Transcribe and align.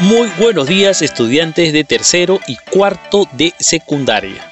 Muy 0.00 0.30
buenos 0.38 0.66
días 0.66 1.02
estudiantes 1.02 1.74
de 1.74 1.84
tercero 1.84 2.40
y 2.46 2.56
cuarto 2.56 3.28
de 3.32 3.52
secundaria. 3.58 4.42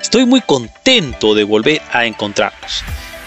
Estoy 0.00 0.24
muy 0.24 0.40
contento 0.40 1.34
de 1.34 1.44
volver 1.44 1.82
a 1.92 2.06
encontrarnos. 2.06 2.82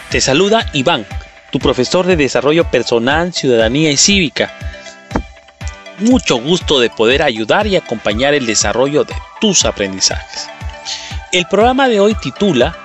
Te 0.09 0.19
saluda 0.19 0.65
Iván, 0.73 1.05
tu 1.51 1.59
profesor 1.59 2.07
de 2.07 2.15
Desarrollo 2.15 2.63
Personal, 2.71 3.33
Ciudadanía 3.33 3.91
y 3.91 3.97
Cívica. 3.97 4.51
Mucho 5.99 6.37
gusto 6.37 6.79
de 6.79 6.89
poder 6.89 7.21
ayudar 7.21 7.67
y 7.67 7.75
acompañar 7.75 8.33
el 8.33 8.47
desarrollo 8.47 9.03
de 9.03 9.13
tus 9.39 9.63
aprendizajes. 9.63 10.49
El 11.31 11.45
programa 11.45 11.87
de 11.87 11.99
hoy 11.99 12.15
titula 12.15 12.75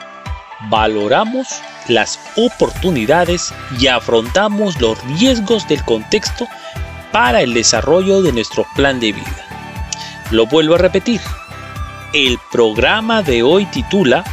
Valoramos 0.69 1.49
las 1.89 2.21
oportunidades 2.37 3.55
y 3.79 3.87
afrontamos 3.87 4.79
los 4.79 5.03
riesgos 5.05 5.67
del 5.69 5.83
contexto 5.85 6.47
para 7.15 7.43
el 7.43 7.55
desarrollo 7.55 8.23
de 8.23 8.33
nuestro 8.33 8.67
plan 8.75 8.99
de 8.99 9.13
vida. 9.13 9.47
Lo 10.33 10.47
vuelvo 10.47 10.75
a 10.75 10.79
repetir. 10.79 11.21
El 12.13 12.39
programa 12.51 13.23
de 13.23 13.45
hoy 13.45 13.67
titula 13.67 14.25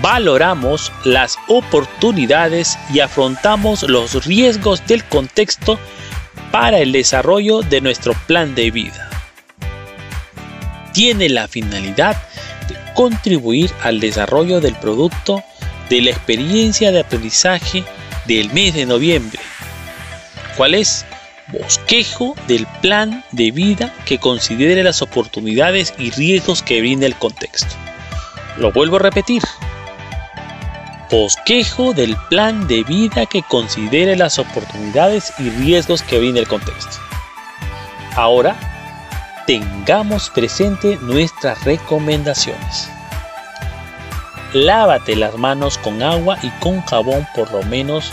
Valoramos 0.00 0.90
las 1.04 1.36
oportunidades 1.46 2.78
y 2.90 3.00
afrontamos 3.00 3.82
los 3.82 4.24
riesgos 4.24 4.82
del 4.86 5.04
contexto 5.04 5.78
para 6.50 6.78
el 6.78 6.92
desarrollo 6.92 7.60
de 7.60 7.82
nuestro 7.82 8.14
plan 8.26 8.54
de 8.54 8.70
vida. 8.70 9.10
Tiene 10.94 11.28
la 11.28 11.48
finalidad 11.48 12.16
de 12.66 12.76
contribuir 12.94 13.70
al 13.82 14.00
desarrollo 14.00 14.62
del 14.62 14.74
producto 14.76 15.44
de 15.90 16.00
la 16.00 16.12
experiencia 16.12 16.92
de 16.92 17.00
aprendizaje 17.00 17.84
del 18.24 18.50
mes 18.54 18.72
de 18.72 18.86
noviembre. 18.86 19.38
¿Cuál 20.56 20.76
es? 20.76 21.04
Bosquejo 21.52 22.34
del 22.46 22.66
plan 22.80 23.24
de 23.32 23.50
vida 23.50 23.92
que 24.04 24.18
considere 24.18 24.82
las 24.82 25.02
oportunidades 25.02 25.94
y 25.98 26.10
riesgos 26.10 26.62
que 26.62 26.80
brinda 26.80 27.06
el 27.06 27.16
contexto. 27.16 27.74
Lo 28.56 28.72
vuelvo 28.72 28.96
a 28.96 29.00
repetir. 29.00 29.42
Bosquejo 31.10 31.92
del 31.92 32.16
plan 32.28 32.68
de 32.68 32.84
vida 32.84 33.26
que 33.26 33.42
considere 33.42 34.16
las 34.16 34.38
oportunidades 34.38 35.32
y 35.38 35.50
riesgos 35.50 36.02
que 36.02 36.18
brinda 36.18 36.40
el 36.40 36.46
contexto. 36.46 36.98
Ahora, 38.14 38.56
tengamos 39.46 40.30
presente 40.30 40.98
nuestras 41.02 41.64
recomendaciones. 41.64 42.88
Lávate 44.52 45.16
las 45.16 45.36
manos 45.36 45.78
con 45.78 46.02
agua 46.02 46.36
y 46.42 46.50
con 46.60 46.80
jabón 46.82 47.26
por 47.34 47.50
lo 47.52 47.62
menos 47.64 48.10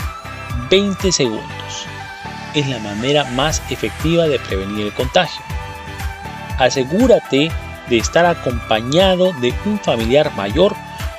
20 0.70 1.12
segundos 1.12 1.58
es 2.54 2.66
la 2.68 2.78
manera 2.78 3.24
más 3.24 3.62
efectiva 3.70 4.26
de 4.26 4.38
prevenir 4.38 4.86
el 4.86 4.94
contagio. 4.94 5.42
Asegúrate 6.58 7.50
de 7.88 7.96
estar 7.96 8.26
acompañado 8.26 9.32
de 9.34 9.54
un 9.64 9.78
familiar 9.78 10.34
mayor 10.34 10.74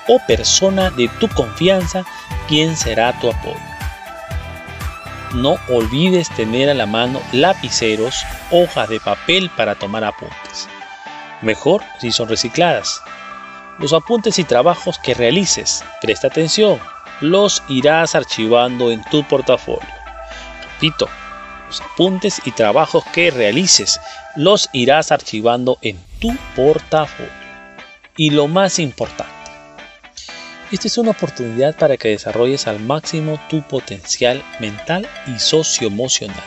o 0.07 0.19
persona 0.27 0.89
de 0.89 1.07
tu 1.19 1.27
confianza 1.29 2.03
quien 2.47 2.75
será 2.75 3.13
tu 3.19 3.29
apoyo. 3.29 3.59
No 5.33 5.57
olvides 5.69 6.29
tener 6.29 6.69
a 6.69 6.73
la 6.73 6.87
mano 6.87 7.21
lapiceros, 7.31 8.25
hojas 8.49 8.89
de 8.89 8.99
papel 8.99 9.51
para 9.55 9.75
tomar 9.75 10.03
apuntes. 10.03 10.67
Mejor 11.41 11.83
si 11.99 12.11
son 12.11 12.27
recicladas. 12.27 13.01
Los 13.77 13.93
apuntes 13.93 14.39
y 14.39 14.43
trabajos 14.43 14.97
que 14.97 15.13
realices, 15.13 15.85
presta 16.01 16.27
atención, 16.27 16.79
los 17.21 17.63
irás 17.69 18.15
archivando 18.15 18.91
en 18.91 19.03
tu 19.03 19.23
portafolio. 19.23 19.87
Repito, 20.73 21.07
los 21.69 21.81
apuntes 21.81 22.41
y 22.45 22.51
trabajos 22.51 23.03
que 23.13 23.29
realices 23.29 24.01
los 24.35 24.69
irás 24.73 25.11
archivando 25.11 25.77
en 25.83 25.99
tu 26.19 26.35
portafolio. 26.55 27.31
Y 28.17 28.31
lo 28.31 28.47
más 28.47 28.79
importante, 28.79 29.33
esta 30.71 30.87
es 30.87 30.97
una 30.97 31.11
oportunidad 31.11 31.75
para 31.75 31.95
que 31.95 32.09
desarrolles 32.09 32.67
al 32.67 32.79
máximo 32.79 33.39
tu 33.49 33.61
potencial 33.61 34.43
mental 34.59 35.07
y 35.27 35.39
socioemocional. 35.39 36.43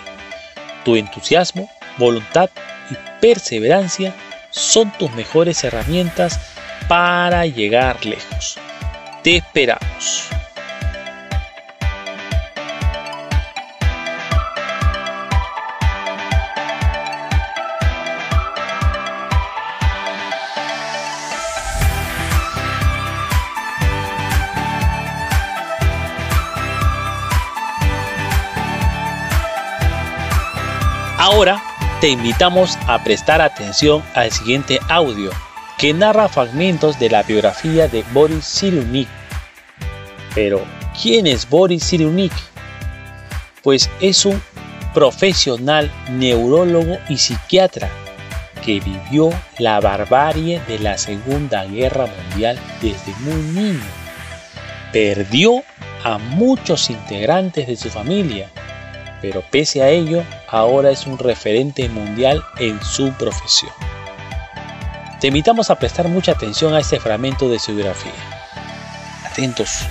Tu 0.84 0.97
entusiasmo, 0.97 1.71
voluntad 1.99 2.50
y 2.91 2.97
perseverancia 3.21 4.12
son 4.50 4.93
tus 4.99 5.11
mejores 5.12 5.62
herramientas 5.65 6.38
para 6.88 7.47
llegar 7.47 8.05
lejos. 8.05 8.59
Te 9.22 9.37
esperamos. 9.37 10.28
Ahora 31.25 31.62
te 32.00 32.09
invitamos 32.09 32.77
a 32.88 33.05
prestar 33.05 33.41
atención 33.41 34.03
al 34.16 34.33
siguiente 34.33 34.81
audio 34.88 35.31
que 35.78 35.94
narra 35.94 36.28
fragmentos 36.28 36.99
de 36.99 37.10
la 37.10 37.22
biografía 37.22 37.87
de 37.87 38.05
Boris 38.12 38.44
Cyrulnik. 38.59 39.06
Pero, 40.34 40.65
¿quién 41.00 41.28
es 41.28 41.49
Boris 41.49 41.88
Cyrulnik? 41.88 42.32
Pues 43.62 43.88
es 44.00 44.27
un 44.27 44.43
profesional 44.93 45.93
neurólogo 46.11 46.99
y 47.09 47.19
psiquiatra 47.19 47.88
que 48.65 48.81
vivió 48.81 49.31
la 49.59 49.78
barbarie 49.78 50.61
de 50.66 50.81
la 50.81 50.99
Segunda 50.99 51.65
Guerra 51.66 52.06
Mundial 52.06 52.59
desde 52.81 53.15
muy 53.21 53.43
niño. 53.43 53.87
Perdió 54.93 55.62
a 56.03 56.19
muchos 56.19 56.91
integrantes 56.91 57.69
de 57.69 57.77
su 57.77 57.91
familia 57.91 58.50
pero 59.22 59.43
pese 59.50 59.83
a 59.83 59.88
ello, 59.88 60.22
ahora 60.49 60.91
es 60.91 61.06
un 61.06 61.16
referente 61.16 61.88
mundial 61.88 62.44
en 62.59 62.83
su 62.83 63.12
profesión. 63.12 63.72
Te 65.21 65.28
invitamos 65.28 65.71
a 65.71 65.77
prestar 65.77 66.09
mucha 66.09 66.33
atención 66.33 66.75
a 66.75 66.81
este 66.81 66.99
fragmento 66.99 67.49
de 67.49 67.61
su 67.61 67.72
biografía. 67.72 68.12
Atentos. 69.25 69.87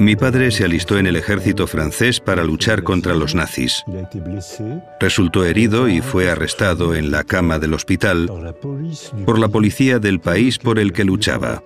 Mi 0.00 0.16
padre 0.16 0.50
se 0.50 0.64
alistó 0.64 0.96
en 0.96 1.06
el 1.06 1.16
ejército 1.16 1.66
francés 1.66 2.20
para 2.20 2.42
luchar 2.42 2.82
contra 2.82 3.14
los 3.14 3.34
nazis. 3.34 3.84
Resultó 4.98 5.44
herido 5.44 5.88
y 5.90 6.00
fue 6.00 6.30
arrestado 6.30 6.94
en 6.94 7.10
la 7.10 7.22
cama 7.22 7.58
del 7.58 7.74
hospital 7.74 8.54
por 9.26 9.38
la 9.38 9.48
policía 9.48 9.98
del 9.98 10.18
país 10.18 10.56
por 10.56 10.78
el 10.78 10.94
que 10.94 11.04
luchaba 11.04 11.62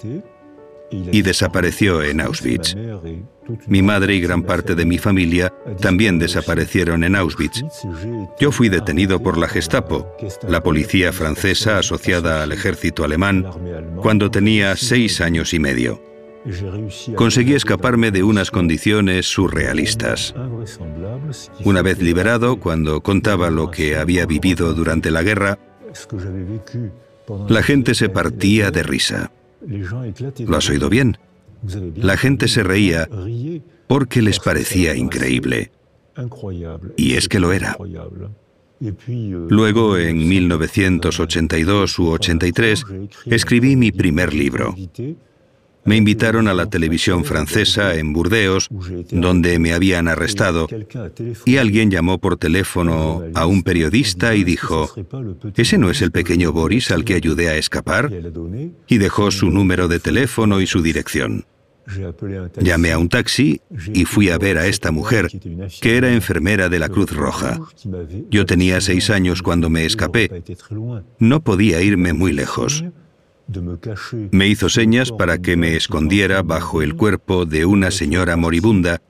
y 0.91 1.23
desapareció 1.23 2.03
en 2.03 2.21
Auschwitz. 2.21 2.75
Mi 3.69 3.83
madre 3.83 4.17
y 4.17 4.21
gran 4.21 4.43
parte 4.43 4.75
de 4.75 4.85
mi 4.85 4.99
familia 4.99 5.55
también 5.81 6.19
desaparecieron 6.19 7.05
en 7.05 7.15
Auschwitz. 7.15 7.63
Yo 8.41 8.51
fui 8.51 8.69
detenido 8.69 9.23
por 9.23 9.39
la 9.39 9.47
Gestapo, 9.47 10.13
la 10.49 10.61
policía 10.61 11.13
francesa 11.13 11.79
asociada 11.79 12.43
al 12.43 12.51
ejército 12.51 13.05
alemán, 13.05 13.47
cuando 14.03 14.29
tenía 14.29 14.75
seis 14.75 15.21
años 15.21 15.55
y 15.55 15.61
medio. 15.61 16.14
Conseguí 17.17 17.55
escaparme 17.55 18.11
de 18.11 18.23
unas 18.23 18.51
condiciones 18.51 19.27
surrealistas. 19.27 20.35
Una 21.65 21.83
vez 21.83 22.01
liberado, 22.01 22.59
cuando 22.61 23.03
contaba 23.03 23.51
lo 23.51 23.71
que 23.71 23.97
había 23.97 24.27
vivido 24.27 24.75
durante 24.75 25.11
la 25.11 25.23
guerra, 25.23 25.59
la 27.49 27.63
gente 27.63 27.95
se 27.95 28.09
partía 28.09 28.71
de 28.71 28.83
risa. 28.83 29.31
¿Lo 30.47 30.57
has 30.57 30.69
oído 30.69 30.91
bien? 30.91 31.17
La 31.97 32.17
gente 32.17 32.49
se 32.49 32.63
reía 32.63 33.09
porque 33.87 34.21
les 34.21 34.39
parecía 34.39 34.95
increíble. 34.95 35.71
Y 36.97 37.15
es 37.15 37.29
que 37.29 37.41
lo 37.41 37.53
era. 37.53 37.77
Luego, 39.49 39.97
en 39.97 40.29
1982 40.29 41.99
u 41.99 42.09
83, 42.09 42.85
escribí 43.27 43.77
mi 43.77 43.93
primer 43.93 44.35
libro. 44.35 44.75
Me 45.85 45.97
invitaron 45.97 46.49
a 46.49 46.55
la 46.55 46.67
televisión 46.67 47.25
francesa 47.25 47.95
en 47.95 48.13
Burdeos, 48.13 48.69
donde 49.11 49.59
me 49.59 49.73
habían 49.73 50.09
arrestado, 50.09 50.67
y 51.45 51.57
alguien 51.57 51.91
llamó 51.91 52.19
por 52.19 52.37
teléfono 52.37 53.23
a 53.35 53.47
un 53.47 53.63
periodista 53.63 54.35
y 54.35 54.45
dijo, 54.45 54.91
¿ese 55.57 55.79
no 55.79 55.91
es 55.91 56.03
el 56.03 56.11
pequeño 56.11 56.53
Boris 56.53 56.91
al 56.91 57.05
que 57.05 57.15
ayudé 57.15 57.49
a 57.51 57.57
escapar? 57.57 58.11
Y 58.89 58.99
dejó 58.99 59.31
su 59.31 59.51
número 59.51 59.89
de 59.89 60.01
teléfono 60.01 60.61
y 60.61 60.67
su 60.67 60.83
dirección. 60.83 61.45
Llamé 62.61 62.93
a 62.93 62.99
un 62.99 63.09
taxi 63.09 63.61
y 63.93 64.05
fui 64.07 64.31
a 64.31 64.39
ver 64.39 64.57
a 64.59 64.67
esta 64.67 64.91
mujer, 64.91 65.29
que 65.81 65.97
era 65.97 66.13
enfermera 66.13 66.69
de 66.69 66.79
la 66.79 66.89
Cruz 66.89 67.13
Roja. 67.13 67.61
Yo 68.31 68.47
tenía 68.47 68.81
seis 68.81 69.11
años 69.11 69.43
cuando 69.43 69.69
me 69.69 69.85
escapé. 69.85 70.31
No 71.19 71.43
podía 71.43 71.83
irme 71.83 72.13
muy 72.15 72.33
lejos. 72.33 72.85
Me 74.31 74.49
hizo 74.49 74.69
señas 74.69 75.13
para 75.13 75.39
que 75.39 75.57
me 75.57 75.77
escondiera 75.77 76.43
bajo 76.43 76.83
el 76.83 76.95
cuerpo 76.97 77.45
de 77.45 77.67
una 77.67 77.91
señora 77.91 78.37
moribunda 78.37 79.03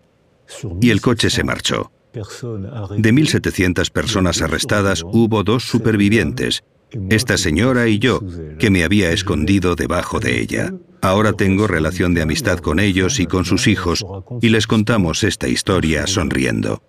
y 0.81 0.90
el 0.90 1.00
coche 1.00 1.31
se 1.31 1.44
marchó. 1.44 1.90
De 2.12 2.22
1.700 2.22 3.90
personas 3.90 4.40
arrestadas 4.42 5.02
hubo 5.04 5.42
dos 5.42 5.64
supervivientes, 5.64 6.62
esta 7.10 7.36
señora 7.36 7.88
y 7.88 7.98
yo, 7.98 8.20
que 8.58 8.70
me 8.70 8.84
había 8.84 9.10
escondido 9.10 9.75
debajo 9.75 10.20
de 10.20 10.40
ella. 10.40 10.72
Ahora 11.00 11.32
tengo 11.32 11.66
relación 11.66 12.14
de 12.14 12.22
amistad 12.22 12.58
con 12.58 12.78
ellos 12.78 13.19
y 13.19 13.26
con 13.26 13.44
sus 13.44 13.66
hijos 13.66 14.04
y 14.40 14.48
les 14.48 14.66
contamos 14.66 15.25
esta 15.25 15.48
historia 15.48 16.06
sonriendo. 16.06 16.82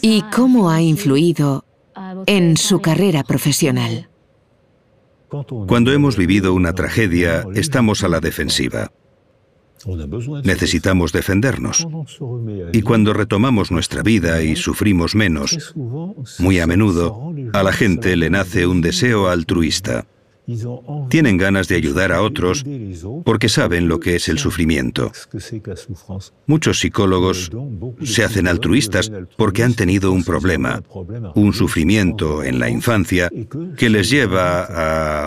¿Y 0.00 0.22
cómo 0.34 0.70
ha 0.70 0.80
influido 0.80 1.64
en 2.26 2.56
su 2.56 2.80
carrera 2.80 3.24
profesional? 3.24 4.09
Cuando 5.66 5.92
hemos 5.92 6.16
vivido 6.16 6.54
una 6.54 6.74
tragedia, 6.74 7.44
estamos 7.54 8.02
a 8.04 8.08
la 8.08 8.20
defensiva. 8.20 8.90
Necesitamos 10.44 11.12
defendernos. 11.12 11.86
Y 12.72 12.82
cuando 12.82 13.12
retomamos 13.12 13.70
nuestra 13.70 14.02
vida 14.02 14.42
y 14.42 14.56
sufrimos 14.56 15.14
menos, 15.14 15.74
muy 16.38 16.58
a 16.58 16.66
menudo, 16.66 17.32
a 17.52 17.62
la 17.62 17.72
gente 17.72 18.16
le 18.16 18.30
nace 18.30 18.66
un 18.66 18.82
deseo 18.82 19.28
altruista. 19.28 20.06
Tienen 21.08 21.36
ganas 21.36 21.68
de 21.68 21.76
ayudar 21.76 22.12
a 22.12 22.22
otros 22.22 22.64
porque 23.24 23.48
saben 23.48 23.88
lo 23.88 24.00
que 24.00 24.16
es 24.16 24.28
el 24.28 24.38
sufrimiento. 24.38 25.12
Muchos 26.46 26.80
psicólogos 26.80 27.50
se 28.02 28.24
hacen 28.24 28.48
altruistas 28.48 29.10
porque 29.36 29.62
han 29.62 29.74
tenido 29.74 30.12
un 30.12 30.24
problema, 30.24 30.82
un 31.34 31.52
sufrimiento 31.52 32.42
en 32.42 32.58
la 32.58 32.70
infancia 32.70 33.30
que 33.76 33.90
les 33.90 34.10
lleva 34.10 35.24
a... 35.24 35.26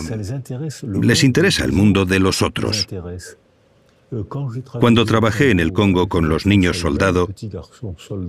les 1.01 1.23
interesa 1.23 1.65
el 1.65 1.71
mundo 1.71 2.05
de 2.05 2.19
los 2.19 2.41
otros. 2.41 2.87
Cuando 4.80 5.06
trabajé 5.06 5.51
en 5.51 5.60
el 5.60 5.74
Congo 5.74 6.07
con 6.07 6.30
los 6.30 6.45
niños 6.45 6.80
soldado, 6.80 7.30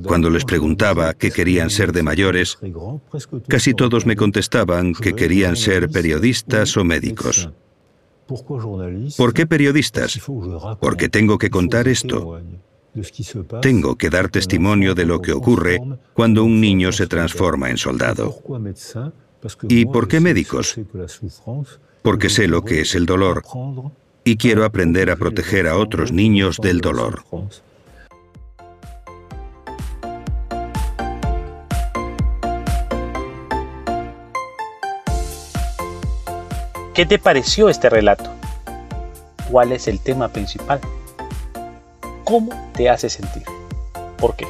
cuando 0.07 0.31
les 0.31 0.45
preguntaba 0.45 1.15
qué 1.15 1.31
querían 1.31 1.71
ser 1.71 1.93
de 1.93 2.03
mayores, 2.03 2.59
casi 3.49 3.75
todos 3.75 4.07
me 4.07 4.17
contestaban 4.17 4.95
que 4.95 5.15
querían 5.15 5.57
ser 5.57 5.91
periodistas 5.91 6.77
o 6.77 6.85
médicos. 6.85 7.51
¿Por 9.17 9.35
qué 9.35 9.47
periodistas? 9.47 10.21
Porque 10.81 11.09
tengo 11.09 11.37
que 11.39 11.51
contar 11.51 11.89
esto. 11.89 12.41
Tengo 13.61 13.97
que 13.97 14.09
dar 14.09 14.29
testimonio 14.29 14.95
de 14.95 15.05
lo 15.05 15.21
que 15.21 15.33
ocurre 15.33 15.81
cuando 16.15 16.45
un 16.45 16.61
niño 16.61 16.93
se 16.93 17.07
transforma 17.07 17.69
en 17.71 17.77
soldado. 17.77 18.37
¿Y 19.69 19.85
por 19.87 20.09
qué 20.09 20.21
médicos? 20.21 20.77
Porque 22.03 22.31
sé 22.31 22.49
lo 22.49 22.63
que 22.63 22.83
es 22.83 22.95
el 22.95 23.05
dolor 23.05 23.43
y 24.25 24.37
quiero 24.39 24.65
aprender 24.65 25.11
a 25.11 25.17
proteger 25.17 25.69
a 25.69 25.77
otros 25.77 26.11
niños 26.11 26.59
del 26.61 26.81
dolor. 26.81 27.23
¿Qué 36.95 37.05
te 37.07 37.19
pareció 37.19 37.69
este 37.69 37.91
relato? 37.91 38.31
¿Cuál 39.51 39.73
es 39.73 39.89
el 39.89 40.01
tema 40.01 40.29
principal? 40.29 40.81
¿Cómo 42.25 42.71
te 42.75 42.89
hace 42.89 43.11
sentir? 43.11 43.43
¿Por 44.17 44.37
qué? 44.37 44.47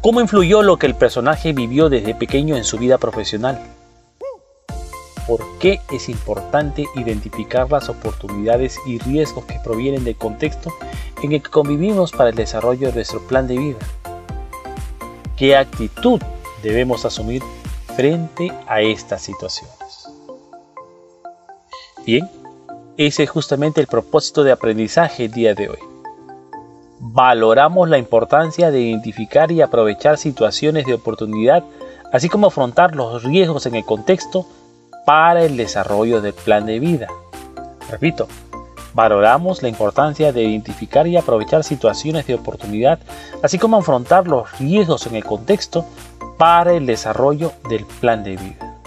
¿Cómo 0.00 0.20
influyó 0.20 0.62
lo 0.62 0.78
que 0.78 0.86
el 0.86 0.94
personaje 0.94 1.52
vivió 1.52 1.88
desde 1.88 2.14
pequeño 2.14 2.56
en 2.56 2.64
su 2.64 2.78
vida 2.78 2.98
profesional? 2.98 3.60
Por 5.26 5.44
qué 5.58 5.80
es 5.90 6.08
importante 6.08 6.86
identificar 6.96 7.70
las 7.70 7.88
oportunidades 7.88 8.78
y 8.86 8.98
riesgos 8.98 9.44
que 9.44 9.58
provienen 9.62 10.04
del 10.04 10.16
contexto 10.16 10.72
en 11.22 11.32
el 11.32 11.42
que 11.42 11.50
convivimos 11.50 12.12
para 12.12 12.30
el 12.30 12.36
desarrollo 12.36 12.88
de 12.88 12.94
nuestro 12.94 13.20
plan 13.26 13.46
de 13.46 13.58
vida. 13.58 13.78
¿Qué 15.36 15.56
actitud 15.56 16.20
debemos 16.62 17.04
asumir 17.04 17.42
frente 17.96 18.52
a 18.66 18.80
estas 18.80 19.22
situaciones? 19.22 20.08
Bien, 22.04 22.28
ese 22.96 23.22
es 23.22 23.30
justamente 23.30 23.80
el 23.80 23.86
propósito 23.86 24.44
de 24.44 24.52
aprendizaje 24.52 25.24
el 25.24 25.32
día 25.32 25.54
de 25.54 25.70
hoy. 25.70 25.78
Valoramos 26.98 27.88
la 27.88 27.96
importancia 27.96 28.70
de 28.70 28.80
identificar 28.80 29.50
y 29.50 29.62
aprovechar 29.62 30.18
situaciones 30.18 30.84
de 30.84 30.94
oportunidad, 30.94 31.64
así 32.12 32.28
como 32.28 32.48
afrontar 32.48 32.94
los 32.94 33.22
riesgos 33.22 33.64
en 33.64 33.76
el 33.76 33.84
contexto 33.84 34.46
para 35.04 35.42
el 35.44 35.56
desarrollo 35.56 36.20
del 36.20 36.34
plan 36.34 36.66
de 36.66 36.78
vida. 36.78 37.08
Repito, 37.90 38.28
valoramos 38.94 39.62
la 39.62 39.68
importancia 39.68 40.32
de 40.32 40.42
identificar 40.44 41.06
y 41.06 41.16
aprovechar 41.16 41.64
situaciones 41.64 42.26
de 42.26 42.34
oportunidad, 42.34 42.98
así 43.42 43.58
como 43.58 43.78
afrontar 43.78 44.26
los 44.26 44.58
riesgos 44.58 45.06
en 45.06 45.16
el 45.16 45.24
contexto 45.24 45.84
para 46.38 46.72
el 46.72 46.86
desarrollo 46.86 47.52
del 47.68 47.84
plan 47.84 48.24
de 48.24 48.36
vida. 48.36 48.78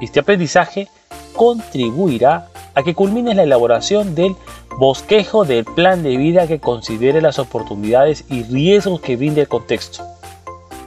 Este 0.00 0.20
aprendizaje 0.20 0.88
contribuirá 1.34 2.48
a 2.74 2.82
que 2.82 2.94
culmine 2.94 3.34
la 3.34 3.44
elaboración 3.44 4.14
del 4.14 4.34
bosquejo 4.78 5.44
del 5.44 5.64
plan 5.64 6.02
de 6.02 6.16
vida 6.16 6.46
que 6.46 6.58
considere 6.58 7.20
las 7.20 7.38
oportunidades 7.38 8.24
y 8.28 8.42
riesgos 8.42 9.00
que 9.00 9.16
brinda 9.16 9.40
el 9.40 9.48
contexto 9.48 10.13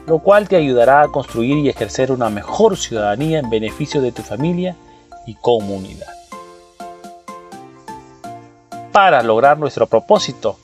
lo 0.07 0.19
cual 0.19 0.47
te 0.47 0.55
ayudará 0.55 1.01
a 1.01 1.09
construir 1.09 1.57
y 1.57 1.69
ejercer 1.69 2.11
una 2.11 2.29
mejor 2.29 2.77
ciudadanía 2.77 3.39
en 3.39 3.49
beneficio 3.49 4.01
de 4.01 4.13
tu 4.13 4.23
familia 4.23 4.75
y 5.25 5.35
comunidad. 5.35 6.07
Para 8.93 9.21
lograr 9.21 9.59
nuestro 9.59 9.85
propósito, 9.85 10.57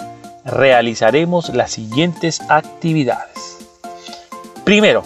realizaremos 0.45 1.53
las 1.53 1.71
siguientes 1.71 2.41
actividades. 2.49 3.57
Primero, 4.63 5.03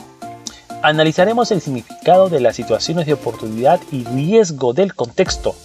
analizaremos 0.83 1.51
el 1.51 1.59
significado 1.59 2.29
de 2.29 2.39
las 2.39 2.55
situaciones 2.55 3.07
de 3.07 3.13
oportunidad 3.13 3.81
y 3.91 4.03
riesgo 4.05 4.73
del 4.73 4.93
contexto 4.93 5.55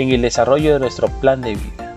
en 0.00 0.10
el 0.10 0.22
desarrollo 0.22 0.72
de 0.72 0.80
nuestro 0.80 1.08
plan 1.20 1.40
de 1.42 1.54
vida. 1.54 1.96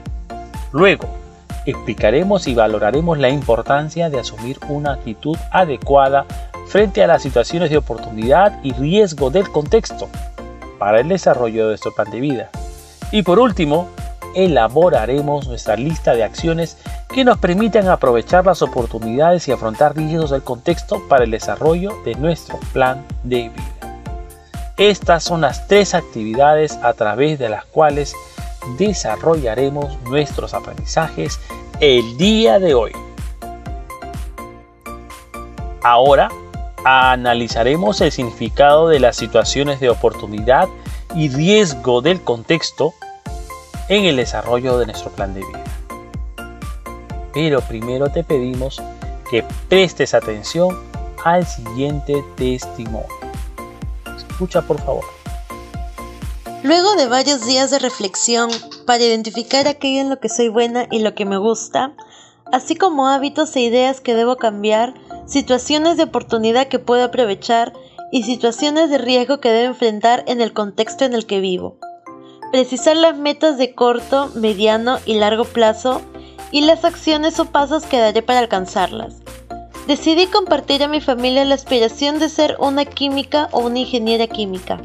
Luego, 0.72 1.19
explicaremos 1.66 2.48
y 2.48 2.56
valoraremos 2.56 3.18
la 3.18 3.30
importancia 3.30 4.10
de 4.10 4.20
asumir 4.20 4.60
una 4.68 4.94
actitud 4.94 5.38
adecuada 5.52 6.26
frente 6.68 7.04
a 7.04 7.08
las 7.08 7.24
situaciones 7.24 7.70
de 7.70 7.78
oportunidad 7.78 8.60
y 8.64 8.74
riesgo 8.74 9.30
del 9.30 9.50
contexto 9.50 10.08
para 10.78 11.00
el 11.02 11.10
desarrollo 11.10 11.64
de 11.64 11.70
nuestro 11.70 11.94
plan 11.94 12.12
de 12.12 12.20
vida. 12.20 12.50
Y 13.12 13.24
por 13.24 13.40
último, 13.40 13.90
elaboraremos 14.36 15.48
nuestra 15.48 15.76
lista 15.76 16.14
de 16.14 16.24
acciones 16.24 16.78
que 17.14 17.26
nos 17.26 17.40
permitan 17.40 17.88
aprovechar 17.88 18.46
las 18.46 18.62
oportunidades 18.62 19.48
y 19.48 19.52
afrontar 19.52 19.96
riesgos 19.96 20.30
del 20.30 20.44
contexto 20.44 21.02
para 21.08 21.24
el 21.24 21.32
desarrollo 21.32 21.98
de 22.06 22.16
nuestro 22.16 22.60
plan 22.72 23.04
de 23.24 23.50
vida. 23.50 24.00
Estas 24.78 25.24
son 25.24 25.42
las 25.42 25.68
tres 25.68 25.94
actividades 25.94 26.78
a 26.84 26.94
través 26.94 27.40
de 27.40 27.50
las 27.50 27.66
cuales 27.66 28.14
desarrollaremos 28.78 30.00
nuestros 30.04 30.54
aprendizajes 30.54 31.40
el 31.80 32.18
día 32.18 32.60
de 32.60 32.74
hoy. 32.74 32.92
Ahora 35.82 36.30
analizaremos 36.84 38.02
el 38.02 38.12
significado 38.12 38.90
de 38.90 39.00
las 39.00 39.18
situaciones 39.18 39.80
de 39.80 39.90
oportunidad 39.90 40.68
y 41.16 41.30
riesgo 41.30 42.02
del 42.02 42.22
contexto 42.22 42.94
en 43.88 44.06
el 44.06 44.18
desarrollo 44.18 44.78
de 44.78 44.86
nuestro 44.86 45.12
plan 45.12 45.34
de 45.34 45.42
vida. 45.42 45.64
Pero 47.34 47.62
primero 47.62 48.10
te 48.10 48.24
pedimos 48.24 48.82
que 49.30 49.44
prestes 49.68 50.14
atención 50.14 50.78
al 51.24 51.46
siguiente 51.46 52.24
testimonio. 52.36 53.08
Escucha 54.18 54.62
por 54.62 54.80
favor. 54.82 55.19
Luego 56.62 56.96
de 56.96 57.08
varios 57.08 57.46
días 57.46 57.72
de 57.72 57.80
reflexión 57.80 58.50
para 58.86 59.04
identificar 59.04 59.66
aquello 59.68 60.02
en 60.02 60.10
lo 60.10 60.20
que 60.20 60.28
soy 60.28 60.50
buena 60.50 60.88
y 60.92 61.00
lo 61.00 61.16
que 61.16 61.24
me 61.24 61.38
gusta, 61.38 61.94
así 62.52 62.76
como 62.76 63.08
hábitos 63.08 63.56
e 63.56 63.62
ideas 63.62 64.02
que 64.02 64.14
debo 64.14 64.36
cambiar, 64.36 64.94
situaciones 65.26 65.96
de 65.96 66.04
oportunidad 66.04 66.68
que 66.68 66.78
puedo 66.78 67.06
aprovechar 67.06 67.72
y 68.12 68.24
situaciones 68.24 68.90
de 68.90 68.98
riesgo 68.98 69.40
que 69.40 69.52
debo 69.52 69.70
enfrentar 69.70 70.26
en 70.28 70.42
el 70.42 70.52
contexto 70.52 71.06
en 71.06 71.14
el 71.14 71.26
que 71.26 71.40
vivo. 71.40 71.78
Precisar 72.52 72.98
las 72.98 73.18
metas 73.18 73.58
de 73.58 73.74
corto, 73.74 74.30
mediano 74.36 75.00
y 75.06 75.14
largo 75.14 75.46
plazo 75.46 76.02
y 76.52 76.62
las 76.62 76.84
acciones 76.84 77.40
o 77.40 77.46
pasos 77.46 77.86
que 77.86 78.00
daré 78.00 78.22
para 78.22 78.40
alcanzarlas. 78.40 79.22
Decidí 79.88 80.28
compartir 80.28 80.84
a 80.84 80.90
mi 80.90 81.00
familia 81.00 81.46
la 81.46 81.56
aspiración 81.56 82.20
de 82.20 82.28
ser 82.28 82.58
una 82.60 82.84
química 82.84 83.48
o 83.52 83.62
una 83.62 83.80
ingeniera 83.80 84.28
química. 84.28 84.82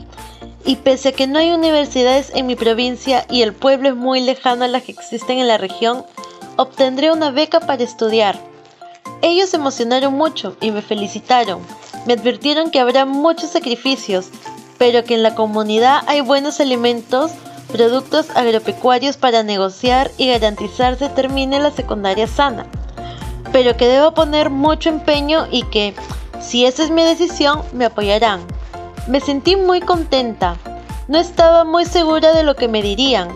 Y 0.66 0.76
pese 0.76 1.10
a 1.10 1.12
que 1.12 1.26
no 1.26 1.38
hay 1.38 1.50
universidades 1.50 2.32
en 2.34 2.46
mi 2.46 2.56
provincia 2.56 3.26
y 3.28 3.42
el 3.42 3.52
pueblo 3.52 3.90
es 3.90 3.96
muy 3.96 4.20
lejano 4.20 4.64
a 4.64 4.68
las 4.68 4.82
que 4.82 4.92
existen 4.92 5.38
en 5.38 5.48
la 5.48 5.58
región, 5.58 6.04
obtendré 6.56 7.12
una 7.12 7.30
beca 7.30 7.60
para 7.60 7.82
estudiar. 7.82 8.38
Ellos 9.20 9.50
se 9.50 9.56
emocionaron 9.56 10.14
mucho 10.14 10.56
y 10.60 10.70
me 10.70 10.80
felicitaron. 10.80 11.60
Me 12.06 12.14
advirtieron 12.14 12.70
que 12.70 12.80
habrá 12.80 13.04
muchos 13.04 13.50
sacrificios, 13.50 14.28
pero 14.78 15.04
que 15.04 15.14
en 15.14 15.22
la 15.22 15.34
comunidad 15.34 16.02
hay 16.06 16.20
buenos 16.20 16.60
alimentos, 16.60 17.32
productos 17.70 18.30
agropecuarios 18.34 19.16
para 19.16 19.42
negociar 19.42 20.10
y 20.16 20.28
garantizarse 20.28 21.08
termine 21.10 21.60
la 21.60 21.70
secundaria 21.70 22.26
sana. 22.26 22.66
Pero 23.52 23.76
que 23.76 23.86
debo 23.86 24.12
poner 24.14 24.50
mucho 24.50 24.88
empeño 24.88 25.46
y 25.50 25.62
que, 25.64 25.94
si 26.40 26.64
esa 26.64 26.84
es 26.84 26.90
mi 26.90 27.02
decisión, 27.02 27.62
me 27.72 27.84
apoyarán. 27.84 28.53
Me 29.06 29.20
sentí 29.20 29.54
muy 29.56 29.80
contenta. 29.80 30.56
No 31.08 31.18
estaba 31.18 31.64
muy 31.64 31.84
segura 31.84 32.32
de 32.32 32.42
lo 32.42 32.56
que 32.56 32.68
me 32.68 32.80
dirían, 32.80 33.28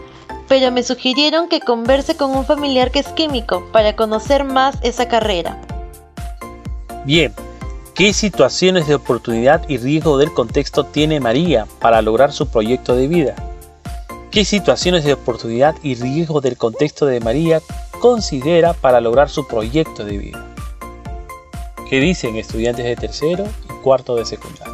pero 0.48 0.72
me 0.72 0.82
sugirieron 0.82 1.48
que 1.48 1.60
converse 1.60 2.16
con 2.16 2.34
un 2.34 2.46
familiar 2.46 2.90
que 2.90 3.00
es 3.00 3.08
químico 3.08 3.68
para 3.70 3.94
conocer 3.94 4.44
más 4.44 4.78
esa 4.82 5.08
carrera. 5.08 5.60
Bien, 7.04 7.34
¿qué 7.94 8.14
situaciones 8.14 8.86
de 8.86 8.94
oportunidad 8.94 9.68
y 9.68 9.76
riesgo 9.76 10.16
del 10.16 10.32
contexto 10.32 10.84
tiene 10.84 11.20
María 11.20 11.66
para 11.80 12.00
lograr 12.00 12.32
su 12.32 12.48
proyecto 12.48 12.96
de 12.96 13.06
vida? 13.06 13.34
¿Qué 14.30 14.46
situaciones 14.46 15.04
de 15.04 15.12
oportunidad 15.12 15.74
y 15.82 15.96
riesgo 15.96 16.40
del 16.40 16.56
contexto 16.56 17.04
de 17.04 17.20
María 17.20 17.60
considera 18.00 18.72
para 18.72 19.02
lograr 19.02 19.28
su 19.28 19.46
proyecto 19.46 20.06
de 20.06 20.16
vida? 20.16 20.46
¿Qué 21.90 22.00
dicen 22.00 22.36
estudiantes 22.36 22.86
de 22.86 22.96
tercero 22.96 23.44
y 23.64 23.82
cuarto 23.82 24.16
de 24.16 24.24
secundaria? 24.24 24.67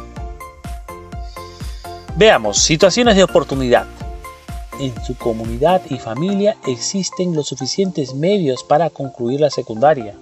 Veamos, 2.17 2.59
situaciones 2.59 3.17
de 3.17 3.25
oportunidad. 3.25 3.85
En 4.79 4.93
su 5.03 5.17
comunidad 5.17 5.81
y 5.89 5.97
familia 5.97 6.55
existen 6.65 7.35
los 7.35 7.49
suficientes 7.49 8.13
medios 8.13 8.63
para 8.63 8.89
concluir 8.89 9.41
la 9.41 9.49
secundaria, 9.49 10.15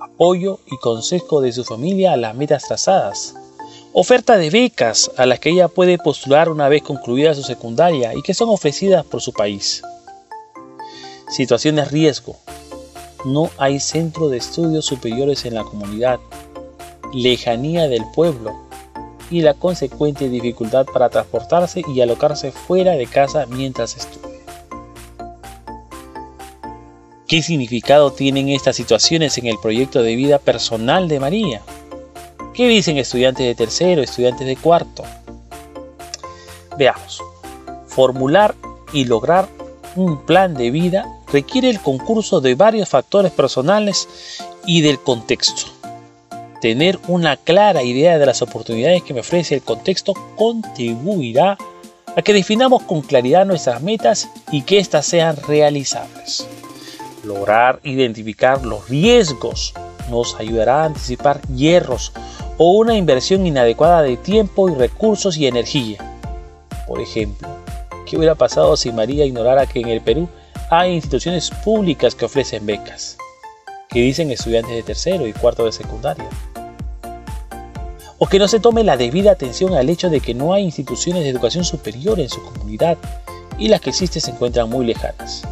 apoyo 0.00 0.60
y 0.70 0.76
consejo 0.76 1.40
de 1.40 1.50
su 1.50 1.64
familia 1.64 2.12
a 2.12 2.16
las 2.16 2.36
metas 2.36 2.62
trazadas, 2.68 3.34
oferta 3.92 4.36
de 4.36 4.50
becas 4.50 5.10
a 5.16 5.26
las 5.26 5.40
que 5.40 5.50
ella 5.50 5.66
puede 5.66 5.98
postular 5.98 6.48
una 6.48 6.68
vez 6.68 6.84
concluida 6.84 7.34
su 7.34 7.42
secundaria 7.42 8.14
y 8.14 8.22
que 8.22 8.34
son 8.34 8.48
ofrecidas 8.48 9.04
por 9.04 9.20
su 9.20 9.32
país. 9.32 9.82
Situaciones 11.28 11.86
de 11.86 11.90
riesgo. 11.90 12.36
No 13.24 13.50
hay 13.58 13.80
centro 13.80 14.28
de 14.28 14.36
estudios 14.36 14.86
superiores 14.86 15.44
en 15.44 15.54
la 15.54 15.64
comunidad. 15.64 16.20
Lejanía 17.12 17.88
del 17.88 18.04
pueblo 18.14 18.71
y 19.32 19.40
la 19.40 19.54
consecuente 19.54 20.28
dificultad 20.28 20.84
para 20.84 21.08
transportarse 21.08 21.82
y 21.88 22.02
alocarse 22.02 22.52
fuera 22.52 22.92
de 22.92 23.06
casa 23.06 23.46
mientras 23.46 23.96
estudia. 23.96 24.28
¿Qué 27.26 27.40
significado 27.40 28.12
tienen 28.12 28.50
estas 28.50 28.76
situaciones 28.76 29.38
en 29.38 29.46
el 29.46 29.56
proyecto 29.58 30.02
de 30.02 30.16
vida 30.16 30.38
personal 30.38 31.08
de 31.08 31.18
María? 31.18 31.62
¿Qué 32.52 32.68
dicen 32.68 32.98
estudiantes 32.98 33.46
de 33.46 33.54
tercero, 33.54 34.02
estudiantes 34.02 34.46
de 34.46 34.56
cuarto? 34.56 35.02
Veamos. 36.76 37.22
Formular 37.86 38.54
y 38.92 39.06
lograr 39.06 39.48
un 39.96 40.26
plan 40.26 40.52
de 40.52 40.70
vida 40.70 41.06
requiere 41.32 41.70
el 41.70 41.80
concurso 41.80 42.42
de 42.42 42.54
varios 42.54 42.90
factores 42.90 43.32
personales 43.32 44.06
y 44.66 44.82
del 44.82 45.00
contexto. 45.00 45.81
Tener 46.62 47.00
una 47.08 47.36
clara 47.36 47.82
idea 47.82 48.18
de 48.18 48.26
las 48.26 48.40
oportunidades 48.40 49.02
que 49.02 49.12
me 49.12 49.22
ofrece 49.22 49.56
el 49.56 49.62
contexto 49.62 50.14
contribuirá 50.36 51.58
a 52.14 52.22
que 52.22 52.32
definamos 52.32 52.84
con 52.84 53.02
claridad 53.02 53.44
nuestras 53.44 53.82
metas 53.82 54.28
y 54.52 54.62
que 54.62 54.78
éstas 54.78 55.04
sean 55.04 55.36
realizables. 55.48 56.46
Lograr 57.24 57.80
identificar 57.82 58.64
los 58.64 58.88
riesgos 58.88 59.74
nos 60.08 60.36
ayudará 60.36 60.82
a 60.82 60.84
anticipar 60.84 61.40
hierros 61.48 62.12
o 62.58 62.76
una 62.78 62.94
inversión 62.94 63.44
inadecuada 63.44 64.02
de 64.02 64.16
tiempo 64.16 64.68
y 64.68 64.74
recursos 64.74 65.36
y 65.36 65.48
energía. 65.48 65.98
Por 66.86 67.00
ejemplo, 67.00 67.48
¿qué 68.06 68.16
hubiera 68.16 68.36
pasado 68.36 68.76
si 68.76 68.92
María 68.92 69.24
ignorara 69.24 69.66
que 69.66 69.80
en 69.80 69.88
el 69.88 70.00
Perú 70.00 70.28
hay 70.70 70.92
instituciones 70.92 71.50
públicas 71.50 72.14
que 72.14 72.26
ofrecen 72.26 72.64
becas? 72.64 73.16
¿Qué 73.88 73.98
dicen 73.98 74.30
estudiantes 74.30 74.76
de 74.76 74.84
tercero 74.84 75.26
y 75.26 75.32
cuarto 75.32 75.66
de 75.66 75.72
secundaria? 75.72 76.28
O 78.24 78.28
que 78.28 78.38
no 78.38 78.46
se 78.46 78.60
tome 78.60 78.84
la 78.84 78.96
debida 78.96 79.32
atención 79.32 79.74
al 79.74 79.90
hecho 79.90 80.08
de 80.08 80.20
que 80.20 80.32
no 80.32 80.54
hay 80.54 80.62
instituciones 80.62 81.24
de 81.24 81.28
educación 81.28 81.64
superior 81.64 82.20
en 82.20 82.28
su 82.28 82.40
comunidad 82.40 82.96
y 83.58 83.66
las 83.66 83.80
que 83.80 83.90
existen 83.90 84.22
se 84.22 84.30
encuentran 84.30 84.70
muy 84.70 84.86
lejanas. 84.86 85.42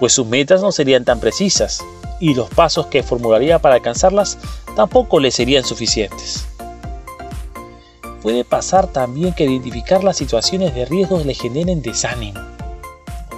Pues 0.00 0.12
sus 0.12 0.26
metas 0.26 0.60
no 0.60 0.72
serían 0.72 1.04
tan 1.04 1.20
precisas 1.20 1.84
y 2.18 2.34
los 2.34 2.50
pasos 2.50 2.86
que 2.86 3.04
formularía 3.04 3.60
para 3.60 3.76
alcanzarlas 3.76 4.38
tampoco 4.74 5.20
le 5.20 5.30
serían 5.30 5.62
suficientes. 5.62 6.46
Puede 8.22 8.42
pasar 8.42 8.88
también 8.88 9.32
que 9.34 9.44
identificar 9.44 10.02
las 10.02 10.16
situaciones 10.16 10.74
de 10.74 10.84
riesgos 10.84 11.24
le 11.26 11.34
generen 11.34 11.80
desánimo, 11.80 12.40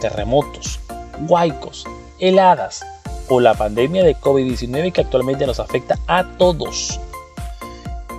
terremotos, 0.00 0.80
huaicos, 1.28 1.84
heladas 2.18 2.86
o 3.28 3.40
la 3.40 3.54
pandemia 3.54 4.04
de 4.04 4.16
COVID-19 4.16 4.92
que 4.92 5.00
actualmente 5.00 5.46
nos 5.46 5.60
afecta 5.60 5.98
a 6.06 6.24
todos. 6.36 7.00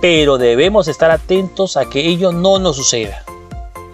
Pero 0.00 0.38
debemos 0.38 0.88
estar 0.88 1.10
atentos 1.10 1.76
a 1.76 1.88
que 1.88 2.06
ello 2.06 2.32
no 2.32 2.58
nos 2.58 2.76
suceda. 2.76 3.24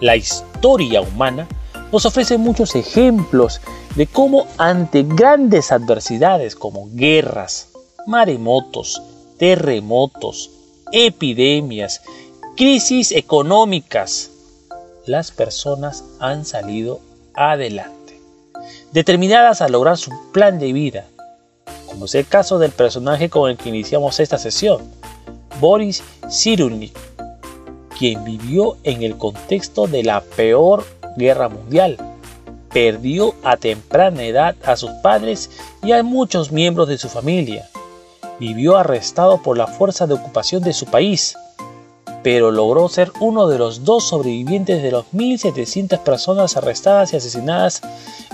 La 0.01 0.15
historia 0.15 1.01
humana 1.01 1.47
nos 1.91 2.05
ofrece 2.05 2.37
muchos 2.37 2.75
ejemplos 2.75 3.61
de 3.95 4.07
cómo 4.07 4.47
ante 4.57 5.03
grandes 5.03 5.71
adversidades 5.71 6.55
como 6.55 6.89
guerras, 6.93 7.69
maremotos, 8.07 9.01
terremotos, 9.37 10.49
epidemias, 10.91 12.01
crisis 12.57 13.11
económicas, 13.11 14.31
las 15.05 15.31
personas 15.31 16.03
han 16.19 16.45
salido 16.45 16.99
adelante, 17.33 18.02
determinadas 18.93 19.61
a 19.61 19.67
lograr 19.67 19.97
su 19.97 20.11
plan 20.31 20.59
de 20.59 20.71
vida, 20.71 21.05
como 21.87 22.05
es 22.05 22.15
el 22.15 22.27
caso 22.27 22.59
del 22.59 22.71
personaje 22.71 23.29
con 23.29 23.49
el 23.49 23.57
que 23.57 23.69
iniciamos 23.69 24.19
esta 24.19 24.37
sesión, 24.37 24.81
Boris 25.59 26.03
Cyrulnik, 26.29 26.97
quien 27.97 28.23
vivió 28.23 28.77
en 28.83 29.03
el 29.03 29.17
contexto 29.17 29.87
de 29.87 30.03
la 30.03 30.21
peor 30.21 30.85
guerra 31.17 31.49
mundial 31.49 31.97
perdió 32.73 33.35
a 33.43 33.55
temprana 33.55 34.23
edad 34.23 34.55
a 34.65 34.75
sus 34.75 34.89
padres 35.03 35.51
y 35.83 35.91
a 35.91 36.01
muchos 36.01 36.51
miembros 36.51 36.87
de 36.87 36.97
su 36.97 37.07
familia. 37.07 37.69
Vivió 38.39 38.77
arrestado 38.77 39.41
por 39.41 39.57
la 39.57 39.67
fuerza 39.67 40.07
de 40.07 40.15
ocupación 40.15 40.63
de 40.63 40.73
su 40.73 40.87
país, 40.87 41.35
pero 42.23 42.51
logró 42.51 42.87
ser 42.89 43.11
uno 43.19 43.47
de 43.47 43.59
los 43.59 43.83
dos 43.83 44.05
sobrevivientes 44.05 44.81
de 44.81 44.91
los 44.91 45.05
1.700 45.13 45.99
personas 45.99 46.57
arrestadas 46.57 47.13
y 47.13 47.17
asesinadas 47.17 47.81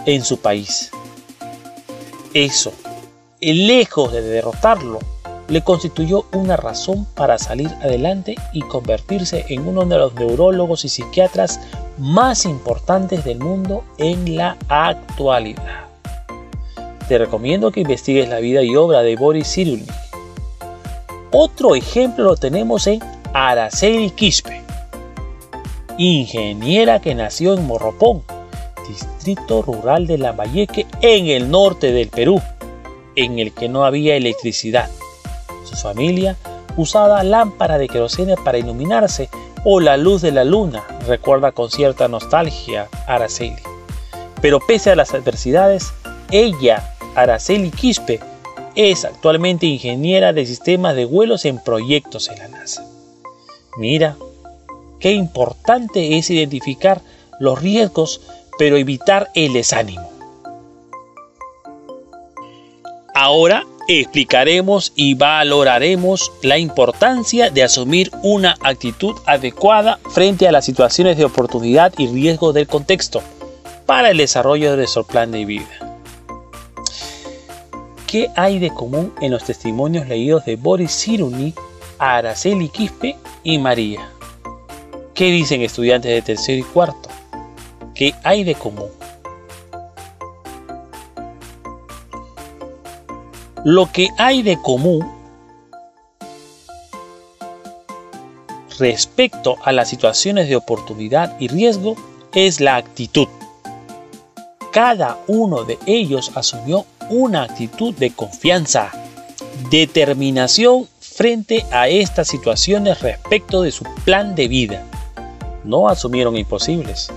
en 0.06 0.24
su 0.24 0.38
país. 0.38 0.92
Eso, 2.34 2.72
lejos 3.42 4.14
de 4.14 4.22
derrotarlo, 4.22 5.00
le 5.48 5.64
constituyó 5.64 6.26
una 6.32 6.56
razón 6.56 7.08
para 7.16 7.40
salir 7.40 7.70
adelante 7.82 8.36
y 8.54 8.62
convertirse 8.62 9.46
en 9.50 9.68
uno 9.68 9.84
de 9.84 9.98
los 9.98 10.14
neurólogos 10.14 10.86
y 10.86 10.90
psiquiatras 10.90 11.60
más 11.98 12.46
importantes 12.46 13.26
del 13.26 13.40
mundo 13.40 13.84
en 13.98 14.36
la 14.36 14.58
actualidad. 14.70 15.88
Te 17.08 17.18
recomiendo 17.18 17.72
que 17.72 17.80
investigues 17.80 18.30
la 18.30 18.40
vida 18.40 18.62
y 18.62 18.76
obra 18.76 19.02
de 19.02 19.16
Boris 19.16 19.52
Cyrulnik. 19.52 19.92
Otro 21.32 21.76
ejemplo 21.76 22.26
lo 22.26 22.36
tenemos 22.36 22.86
en 22.86 23.00
Araceli 23.34 24.10
Quispe, 24.10 24.64
ingeniera 26.00 27.00
que 27.00 27.14
nació 27.14 27.54
en 27.54 27.68
Morropón, 27.68 28.24
distrito 28.88 29.62
rural 29.62 30.08
de 30.08 30.18
Lambayeque 30.18 30.88
en 31.02 31.28
el 31.28 31.52
norte 31.52 31.92
del 31.92 32.10
Perú, 32.10 32.42
en 33.16 33.38
el 33.38 33.54
que 33.54 33.70
no 33.70 33.86
había 33.86 34.16
electricidad. 34.16 34.90
Su 35.64 35.76
familia 35.76 36.38
usaba 36.76 37.24
lámpara 37.24 37.78
de 37.78 37.88
querosene 37.88 38.36
para 38.36 38.58
iluminarse 38.58 39.30
o 39.64 39.80
la 39.80 39.96
luz 39.96 40.24
de 40.24 40.32
la 40.32 40.44
luna, 40.44 40.84
recuerda 41.06 41.52
con 41.52 41.70
cierta 41.70 42.08
nostalgia 42.08 42.88
Araceli. 43.06 43.62
Pero 44.42 44.60
pese 44.60 44.90
a 44.90 44.96
las 44.96 45.14
adversidades, 45.14 45.94
ella, 46.32 46.96
Araceli 47.14 47.70
Quispe, 47.70 48.22
es 48.74 49.06
actualmente 49.06 49.68
ingeniera 49.68 50.34
de 50.34 50.48
sistemas 50.48 50.96
de 50.96 51.06
vuelos 51.06 51.46
en 51.46 51.60
proyectos 51.60 52.28
en 52.30 52.40
la 52.40 52.48
NASA. 52.48 52.86
Mira, 53.80 54.18
qué 55.00 55.14
importante 55.14 56.18
es 56.18 56.30
identificar 56.30 57.02
los 57.40 57.62
riesgos, 57.62 58.20
pero 58.58 58.76
evitar 58.76 59.30
el 59.36 59.54
desánimo. 59.54 60.12
Ahora 63.16 63.66
explicaremos 63.88 64.92
y 64.98 65.14
valoraremos 65.14 66.30
la 66.42 66.58
importancia 66.58 67.52
de 67.52 67.64
asumir 67.64 68.12
una 68.22 68.58
actitud 68.62 69.16
adecuada 69.26 69.98
frente 70.12 70.46
a 70.46 70.52
las 70.52 70.66
situaciones 70.66 71.18
de 71.18 71.24
oportunidad 71.24 71.94
y 71.98 72.08
riesgo 72.08 72.52
del 72.52 72.68
contexto 72.68 73.22
para 73.86 74.10
el 74.10 74.18
desarrollo 74.18 74.72
de 74.72 74.78
nuestro 74.78 75.06
plan 75.06 75.32
de 75.32 75.46
vida. 75.46 75.96
¿Qué 78.08 78.30
hay 78.36 78.60
de 78.60 78.72
común 78.72 79.14
en 79.22 79.32
los 79.32 79.46
testimonios 79.46 80.06
leídos 80.10 80.44
de 80.44 80.58
Boris 80.58 80.92
Siruni, 80.92 81.54
Araceli 82.00 82.70
Quispe 82.70 83.18
y 83.44 83.60
María? 83.60 84.10
¿Qué 85.14 85.26
dicen 85.26 85.62
estudiantes 85.62 86.10
de 86.10 86.22
tercero 86.22 86.60
y 86.60 86.64
cuarto? 86.64 87.10
¿Qué 87.94 88.16
hay 88.24 88.46
de 88.46 88.56
común? 88.56 88.90
Lo 93.66 93.92
que 93.92 94.08
hay 94.18 94.42
de 94.42 94.58
común 94.62 95.06
respecto 98.80 99.58
a 99.66 99.74
las 99.74 99.90
situaciones 99.90 100.48
de 100.48 100.56
oportunidad 100.56 101.38
y 101.38 101.50
riesgo 101.50 101.98
es 102.34 102.62
la 102.62 102.78
actitud. 102.78 103.28
Cada 104.72 105.18
uno 105.28 105.66
de 105.66 105.78
ellos 105.86 106.32
asumió 106.36 106.86
una 107.10 107.44
actitud 107.44 107.94
de 107.94 108.12
confianza, 108.12 108.92
determinación 109.70 110.88
frente 111.20 111.66
a 111.74 111.90
estas 111.90 112.30
situaciones 112.30 113.02
respecto 113.02 113.62
de 113.62 113.74
su 113.74 113.84
plan 114.06 114.36
de 114.36 114.48
vida. 114.48 114.86
No 115.66 115.90
asumieron 115.90 116.38
imposibles 116.38 117.12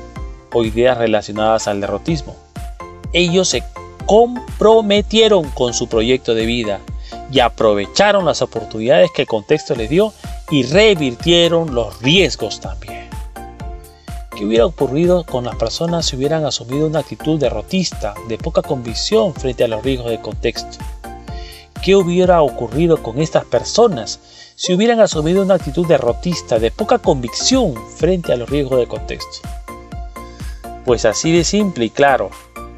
o 0.52 0.64
ideas 0.64 0.98
relacionadas 0.98 1.68
al 1.68 1.80
derrotismo. 1.80 2.34
Ellos 3.12 3.46
se 3.46 3.62
comprometieron 4.04 5.48
con 5.50 5.72
su 5.72 5.86
proyecto 5.86 6.34
de 6.34 6.46
vida 6.46 6.80
y 7.30 7.38
aprovecharon 7.38 8.24
las 8.24 8.42
oportunidades 8.42 9.08
que 9.14 9.22
el 9.22 9.28
contexto 9.28 9.76
les 9.76 9.88
dio 9.88 10.12
y 10.50 10.64
revirtieron 10.64 11.72
los 11.72 12.02
riesgos 12.02 12.58
también. 12.58 13.08
¿Qué 14.36 14.44
hubiera 14.44 14.66
ocurrido 14.66 15.24
con 15.24 15.44
las 15.44 15.54
personas 15.54 16.06
si 16.06 16.16
hubieran 16.16 16.44
asumido 16.44 16.88
una 16.88 16.98
actitud 16.98 17.38
derrotista, 17.38 18.14
de 18.26 18.36
poca 18.36 18.62
convicción 18.62 19.32
frente 19.32 19.62
a 19.62 19.68
los 19.68 19.84
riesgos 19.84 20.10
del 20.10 20.20
contexto? 20.20 20.78
¿Qué 21.82 21.96
hubiera 21.96 22.42
ocurrido 22.42 23.02
con 23.02 23.20
estas 23.20 23.44
personas 23.44 24.20
si 24.54 24.72
hubieran 24.72 25.00
asumido 25.00 25.42
una 25.42 25.54
actitud 25.54 25.84
derrotista, 25.84 26.60
de 26.60 26.70
poca 26.70 26.98
convicción 26.98 27.74
frente 27.96 28.32
a 28.32 28.36
los 28.36 28.48
riesgos 28.48 28.78
del 28.78 28.86
contexto? 28.86 29.40
Pues 30.84 31.04
así 31.04 31.32
de 31.32 31.42
simple 31.42 31.86
y 31.86 31.90
claro, 31.90 32.30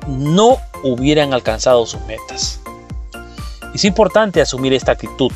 no 0.08 0.56
hubieran 0.82 1.34
alcanzado 1.34 1.84
sus 1.84 2.00
metas. 2.06 2.60
Es 3.74 3.84
importante 3.84 4.40
asumir 4.40 4.72
esta 4.72 4.92
actitud. 4.92 5.30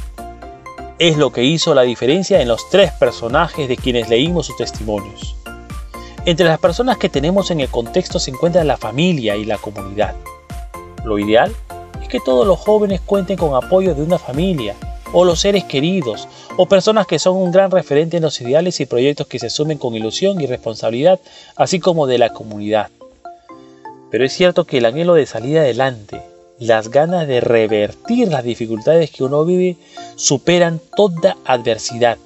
Es 0.99 1.19
lo 1.19 1.31
que 1.31 1.45
hizo 1.45 1.75
la 1.75 1.83
diferencia 1.83 2.41
en 2.41 2.49
los 2.49 2.71
tres 2.71 2.91
personajes 2.93 3.69
de 3.69 3.77
quienes 3.77 4.09
leímos 4.09 4.47
sus 4.47 4.57
testimonios. 4.57 5.37
Entre 6.25 6.47
las 6.47 6.59
personas 6.59 6.97
que 6.97 7.11
tenemos 7.11 7.51
en 7.51 7.61
el 7.61 7.69
contexto 7.69 8.19
se 8.19 8.31
encuentra 8.31 8.65
la 8.65 8.79
familia 8.79 9.37
y 9.37 9.45
la 9.45 9.59
comunidad. 9.59 10.15
Lo 11.05 11.19
ideal 11.19 11.55
que 12.09 12.21
todos 12.21 12.47
los 12.47 12.59
jóvenes 12.59 13.01
cuenten 13.01 13.37
con 13.37 13.55
apoyo 13.55 13.95
de 13.95 14.03
una 14.03 14.19
familia, 14.19 14.75
o 15.13 15.25
los 15.25 15.41
seres 15.41 15.65
queridos, 15.65 16.29
o 16.57 16.67
personas 16.67 17.07
que 17.07 17.19
son 17.19 17.37
un 17.37 17.53
gran 17.53 17.71
referente 17.71 18.17
en 18.17 18.23
los 18.23 18.41
ideales 18.41 18.81
y 18.81 18.87
proyectos 18.87 19.27
que 19.27 19.39
se 19.39 19.47
asumen 19.47 19.79
con 19.79 19.95
ilusión 19.95 20.41
y 20.41 20.47
responsabilidad, 20.47 21.21
así 21.57 21.81
como 21.81 22.07
de 22.07 22.19
la 22.19 22.31
comunidad. 22.31 22.89
Pero 24.11 24.25
es 24.25 24.33
cierto 24.33 24.65
que 24.65 24.79
el 24.79 24.87
anhelo 24.87 25.15
de 25.15 25.27
salir 25.27 25.59
adelante, 25.59 26.23
las 26.59 26.89
ganas 26.91 27.29
de 27.29 27.41
revertir 27.41 28.29
las 28.29 28.43
dificultades 28.43 29.11
que 29.11 29.25
uno 29.25 29.45
vive, 29.45 29.77
superan 30.17 30.81
toda 30.97 31.37
adversidad. 31.45 32.19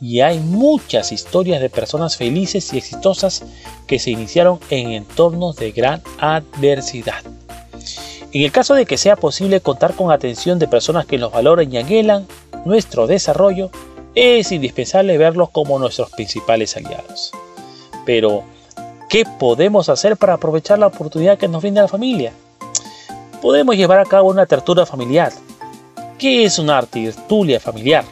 Y 0.00 0.20
hay 0.20 0.38
muchas 0.38 1.12
historias 1.12 1.60
de 1.60 1.70
personas 1.70 2.16
felices 2.16 2.72
y 2.72 2.78
exitosas 2.78 3.42
que 3.86 3.98
se 3.98 4.10
iniciaron 4.10 4.60
en 4.70 4.92
entornos 4.92 5.56
de 5.56 5.72
gran 5.72 6.02
adversidad. 6.18 7.22
En 8.32 8.42
el 8.42 8.52
caso 8.52 8.74
de 8.74 8.86
que 8.86 8.98
sea 8.98 9.16
posible 9.16 9.60
contar 9.60 9.94
con 9.94 10.10
atención 10.12 10.58
de 10.58 10.68
personas 10.68 11.06
que 11.06 11.18
nos 11.18 11.32
valoren 11.32 11.72
y 11.72 11.78
anhelan 11.78 12.26
nuestro 12.64 13.06
desarrollo, 13.06 13.70
es 14.14 14.52
indispensable 14.52 15.16
verlos 15.16 15.50
como 15.50 15.78
nuestros 15.78 16.10
principales 16.10 16.76
aliados. 16.76 17.32
Pero, 18.04 18.44
¿Qué 19.08 19.24
podemos 19.24 19.88
hacer 19.88 20.18
para 20.18 20.34
aprovechar 20.34 20.78
la 20.78 20.88
oportunidad 20.88 21.38
que 21.38 21.48
nos 21.48 21.62
brinda 21.62 21.80
la 21.80 21.88
familia? 21.88 22.32
Podemos 23.40 23.74
llevar 23.74 24.00
a 24.00 24.04
cabo 24.04 24.28
una 24.28 24.44
tertulia 24.44 24.84
familiar. 24.84 25.32
¿Qué 26.18 26.44
es 26.44 26.58
una 26.58 26.82
tertulia 26.82 27.58
familiar? 27.58 28.04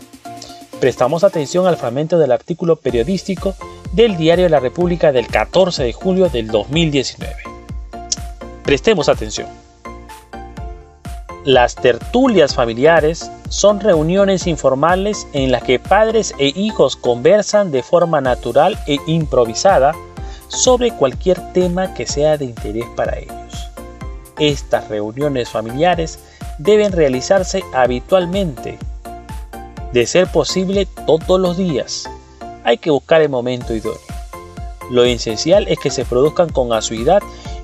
Prestamos 0.80 1.22
atención 1.22 1.66
al 1.66 1.76
fragmento 1.76 2.18
del 2.18 2.32
artículo 2.32 2.76
periodístico 2.76 3.54
del 3.92 4.16
Diario 4.16 4.44
de 4.44 4.50
la 4.50 4.60
República 4.60 5.12
del 5.12 5.26
14 5.26 5.84
de 5.84 5.92
julio 5.92 6.30
del 6.30 6.46
2019. 6.46 7.34
Prestemos 8.64 9.10
atención. 9.10 9.65
Las 11.46 11.76
tertulias 11.76 12.56
familiares 12.56 13.30
son 13.50 13.78
reuniones 13.78 14.48
informales 14.48 15.28
en 15.32 15.52
las 15.52 15.62
que 15.62 15.78
padres 15.78 16.34
e 16.40 16.48
hijos 16.56 16.96
conversan 16.96 17.70
de 17.70 17.84
forma 17.84 18.20
natural 18.20 18.76
e 18.88 18.98
improvisada 19.06 19.92
sobre 20.48 20.90
cualquier 20.90 21.52
tema 21.52 21.94
que 21.94 22.04
sea 22.04 22.36
de 22.36 22.46
interés 22.46 22.86
para 22.96 23.20
ellos. 23.20 23.70
Estas 24.40 24.88
reuniones 24.88 25.48
familiares 25.48 26.18
deben 26.58 26.90
realizarse 26.90 27.62
habitualmente. 27.72 28.76
De 29.92 30.04
ser 30.04 30.26
posible 30.26 30.88
todos 31.06 31.38
los 31.38 31.56
días. 31.56 32.10
Hay 32.64 32.78
que 32.78 32.90
buscar 32.90 33.22
el 33.22 33.28
momento 33.28 33.72
idóneo. 33.72 34.00
Lo 34.90 35.04
esencial 35.04 35.68
es 35.68 35.78
que 35.78 35.92
se 35.92 36.04
produzcan 36.04 36.48
con 36.48 36.72
asiduidad 36.72 37.22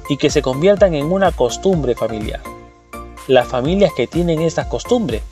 y 0.08 0.18
que 0.18 0.30
se 0.30 0.40
conviertan 0.40 0.94
en 0.94 1.10
una 1.10 1.32
costumbre 1.32 1.96
familiar. 1.96 2.51
Las 3.28 3.46
familias 3.46 3.92
que 3.96 4.06
tienen 4.06 4.40
estas 4.40 4.66
costumbres 4.66 5.22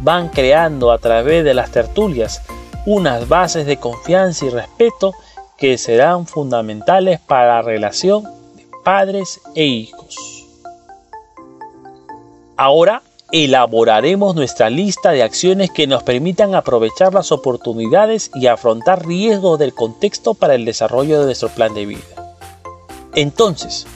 van 0.00 0.28
creando 0.28 0.92
a 0.92 0.98
través 0.98 1.44
de 1.44 1.54
las 1.54 1.70
tertulias 1.70 2.42
unas 2.86 3.28
bases 3.28 3.66
de 3.66 3.76
confianza 3.76 4.46
y 4.46 4.50
respeto 4.50 5.14
que 5.56 5.76
serán 5.76 6.26
fundamentales 6.26 7.20
para 7.20 7.56
la 7.56 7.62
relación 7.62 8.24
de 8.56 8.66
padres 8.82 9.40
e 9.54 9.64
hijos. 9.64 10.16
Ahora 12.56 13.02
elaboraremos 13.32 14.34
nuestra 14.34 14.70
lista 14.70 15.12
de 15.12 15.22
acciones 15.22 15.70
que 15.70 15.86
nos 15.86 16.02
permitan 16.02 16.54
aprovechar 16.54 17.14
las 17.14 17.32
oportunidades 17.32 18.30
y 18.34 18.46
afrontar 18.46 19.06
riesgos 19.06 19.58
del 19.58 19.74
contexto 19.74 20.34
para 20.34 20.54
el 20.54 20.64
desarrollo 20.64 21.20
de 21.20 21.26
nuestro 21.26 21.48
plan 21.48 21.74
de 21.74 21.86
vida. 21.86 22.00
Entonces, 23.14 23.86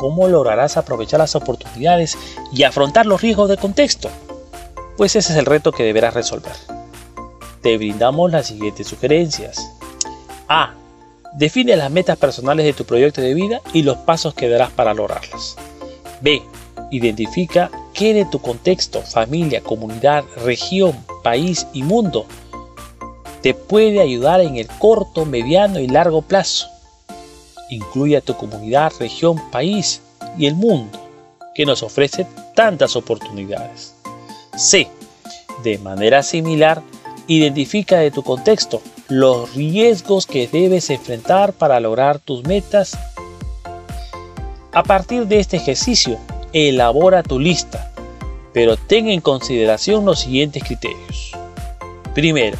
¿cómo 0.00 0.26
lograrás 0.28 0.78
aprovechar 0.78 1.20
las 1.20 1.36
oportunidades 1.36 2.16
y 2.50 2.62
afrontar 2.62 3.04
los 3.04 3.20
riesgos 3.20 3.50
del 3.50 3.58
contexto? 3.58 4.08
Pues 4.96 5.14
ese 5.14 5.34
es 5.34 5.38
el 5.38 5.44
reto 5.44 5.72
que 5.72 5.82
deberás 5.82 6.14
resolver. 6.14 6.54
Te 7.60 7.76
brindamos 7.76 8.32
las 8.32 8.46
siguientes 8.46 8.86
sugerencias. 8.86 9.70
A. 10.48 10.72
Define 11.34 11.76
las 11.76 11.90
metas 11.90 12.16
personales 12.16 12.64
de 12.64 12.72
tu 12.72 12.86
proyecto 12.86 13.20
de 13.20 13.34
vida 13.34 13.60
y 13.74 13.82
los 13.82 13.98
pasos 13.98 14.32
que 14.32 14.48
darás 14.48 14.70
para 14.70 14.94
lograrlas. 14.94 15.56
B. 16.22 16.42
Identifica 16.90 17.70
qué 17.92 18.14
de 18.14 18.24
tu 18.24 18.40
contexto, 18.40 19.02
familia, 19.02 19.60
comunidad, 19.60 20.24
región, 20.42 20.96
país 21.22 21.66
y 21.74 21.82
mundo 21.82 22.24
te 23.42 23.54
puede 23.54 24.00
ayudar 24.00 24.40
en 24.40 24.56
el 24.56 24.66
corto, 24.66 25.24
mediano 25.24 25.78
y 25.78 25.88
largo 25.88 26.22
plazo. 26.22 26.68
Incluye 27.70 28.16
a 28.16 28.20
tu 28.20 28.36
comunidad, 28.36 28.92
región, 28.98 29.40
país 29.50 30.02
y 30.36 30.46
el 30.46 30.54
mundo, 30.54 30.98
que 31.54 31.64
nos 31.64 31.82
ofrece 31.82 32.26
tantas 32.54 32.96
oportunidades. 32.96 33.94
C. 34.56 34.88
De 35.62 35.78
manera 35.78 36.22
similar, 36.22 36.82
identifica 37.26 37.98
de 37.98 38.10
tu 38.10 38.22
contexto 38.22 38.82
los 39.08 39.54
riesgos 39.54 40.26
que 40.26 40.46
debes 40.46 40.88
enfrentar 40.90 41.52
para 41.52 41.80
lograr 41.80 42.18
tus 42.18 42.44
metas. 42.44 42.96
A 44.72 44.82
partir 44.82 45.26
de 45.26 45.40
este 45.40 45.56
ejercicio, 45.56 46.18
elabora 46.52 47.22
tu 47.22 47.38
lista, 47.38 47.92
pero 48.52 48.76
ten 48.76 49.08
en 49.08 49.20
consideración 49.20 50.04
los 50.04 50.20
siguientes 50.20 50.62
criterios. 50.64 51.32
Primero, 52.14 52.58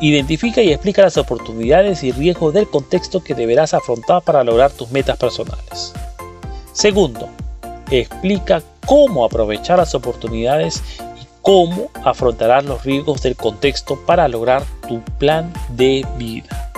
identifica 0.00 0.62
y 0.62 0.72
explica 0.72 1.02
las 1.02 1.16
oportunidades 1.16 2.02
y 2.02 2.12
riesgos 2.12 2.54
del 2.54 2.68
contexto 2.68 3.22
que 3.22 3.34
deberás 3.34 3.74
afrontar 3.74 4.22
para 4.22 4.44
lograr 4.44 4.70
tus 4.70 4.90
metas 4.90 5.16
personales. 5.18 5.92
Segundo, 6.72 7.28
explica 7.90 8.62
cómo 8.86 9.24
aprovechar 9.24 9.78
las 9.78 9.94
oportunidades 9.94 10.82
y 11.20 11.26
cómo 11.42 11.90
afrontarás 12.04 12.64
los 12.64 12.84
riesgos 12.84 13.22
del 13.22 13.36
contexto 13.36 13.98
para 14.06 14.28
lograr 14.28 14.62
tu 14.88 15.00
plan 15.18 15.52
de 15.70 16.06
vida. 16.16 16.69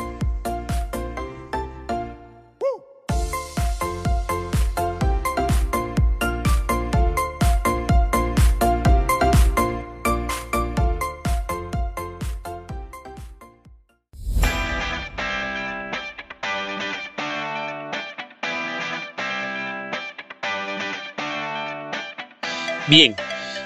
Bien, 22.93 23.17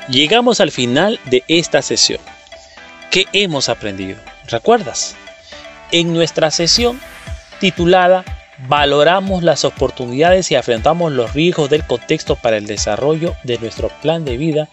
llegamos 0.08 0.60
al 0.60 0.70
final 0.70 1.18
de 1.24 1.42
esta 1.48 1.82
sesión. 1.82 2.20
¿Qué 3.10 3.26
hemos 3.32 3.68
aprendido? 3.68 4.18
¿Recuerdas? 4.46 5.16
En 5.90 6.14
nuestra 6.14 6.52
sesión 6.52 7.00
titulada 7.58 8.24
Valoramos 8.68 9.42
las 9.42 9.64
oportunidades 9.64 10.52
y 10.52 10.54
afrontamos 10.54 11.10
los 11.10 11.34
riesgos 11.34 11.68
del 11.68 11.84
contexto 11.84 12.36
para 12.36 12.56
el 12.56 12.66
desarrollo 12.66 13.34
de 13.42 13.58
nuestro 13.58 13.88
plan 14.00 14.24
de 14.24 14.36
vida, 14.36 14.68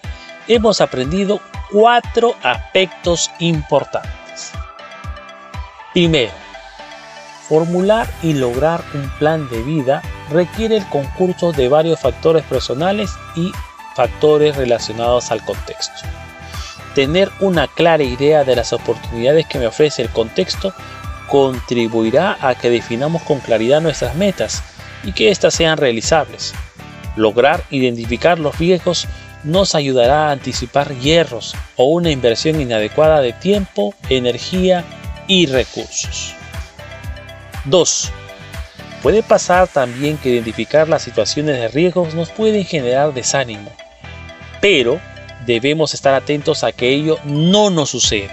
hemos 0.48 0.82
aprendido 0.82 1.42
cuatro 1.72 2.36
aspectos 2.44 3.32
importantes. 3.40 4.52
Primero, 5.94 6.32
formular 7.50 8.08
y 8.22 8.34
lograr 8.34 8.84
un 8.94 9.10
plan 9.18 9.50
de 9.50 9.64
vida 9.64 10.04
requiere 10.30 10.78
el 10.78 10.88
concurso 10.90 11.54
de 11.54 11.70
varios 11.70 12.00
factores 12.00 12.44
personales 12.44 13.10
y 13.36 13.52
factores 13.96 14.56
relacionados 14.56 15.32
al 15.32 15.44
contexto. 15.44 16.08
Tener 16.96 17.32
una 17.40 17.68
clara 17.68 18.04
idea 18.04 18.44
de 18.44 18.56
las 18.56 18.74
oportunidades 18.74 19.48
que 19.48 19.60
me 19.60 19.68
ofrece 19.68 20.02
el 20.02 20.10
contexto 20.10 20.74
contribuirá 21.28 22.38
a 22.42 22.56
que 22.56 22.70
definamos 22.70 23.24
con 23.24 23.40
claridad 23.40 23.82
nuestras 23.82 24.16
metas 24.16 24.64
y 25.04 25.14
que 25.14 25.32
éstas 25.32 25.56
sean 25.56 25.78
realizables. 25.78 26.54
Lograr 27.16 27.64
identificar 27.70 28.40
los 28.40 28.58
riesgos 28.60 29.08
nos 29.44 29.76
ayudará 29.76 30.30
a 30.30 30.32
anticipar 30.32 30.96
hierros 30.96 31.56
o 31.76 31.86
una 31.86 32.12
inversión 32.12 32.62
inadecuada 32.62 33.22
de 33.22 33.34
tiempo, 33.34 33.94
energía 34.10 34.84
y 35.28 35.48
recursos. 35.48 36.34
2. 37.66 38.12
Puede 39.02 39.22
pasar 39.22 39.68
también 39.68 40.18
que 40.18 40.30
identificar 40.30 40.88
las 40.88 41.02
situaciones 41.02 41.58
de 41.60 41.68
riesgos 41.68 42.16
nos 42.16 42.30
pueden 42.30 42.64
generar 42.64 43.14
desánimo, 43.14 43.72
pero 44.64 45.02
debemos 45.46 45.94
estar 45.94 46.14
atentos 46.14 46.64
a 46.64 46.72
que 46.72 46.88
ello 46.88 47.20
no 47.26 47.70
nos 47.70 47.90
suceda. 47.90 48.32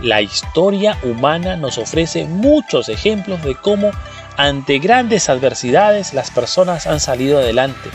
La 0.00 0.22
historia 0.22 0.96
humana 1.02 1.58
nos 1.58 1.76
ofrece 1.76 2.24
muchos 2.24 2.88
ejemplos 2.88 3.42
de 3.42 3.54
cómo 3.54 3.90
ante 4.38 4.78
grandes 4.78 5.28
adversidades 5.28 6.14
las 6.14 6.30
personas 6.30 6.86
han 6.86 7.00
salido 7.00 7.38
adelante, 7.38 7.90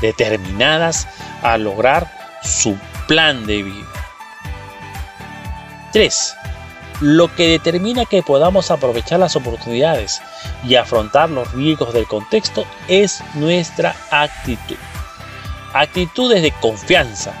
determinadas 0.00 1.06
a 1.42 1.58
lograr 1.58 2.10
su 2.42 2.74
plan 3.06 3.44
de 3.44 3.64
vida. 3.64 3.86
3. 5.92 6.34
Lo 7.02 7.34
que 7.34 7.48
determina 7.48 8.06
que 8.06 8.22
podamos 8.22 8.70
aprovechar 8.70 9.20
las 9.20 9.36
oportunidades 9.36 10.22
y 10.66 10.76
afrontar 10.76 11.28
los 11.28 11.52
riesgos 11.52 11.92
del 11.92 12.06
contexto 12.06 12.64
es 12.88 13.22
nuestra 13.34 13.94
actitud. 14.10 14.78
Actitudes 15.74 16.40
de 16.40 16.52
confianza, 16.52 17.34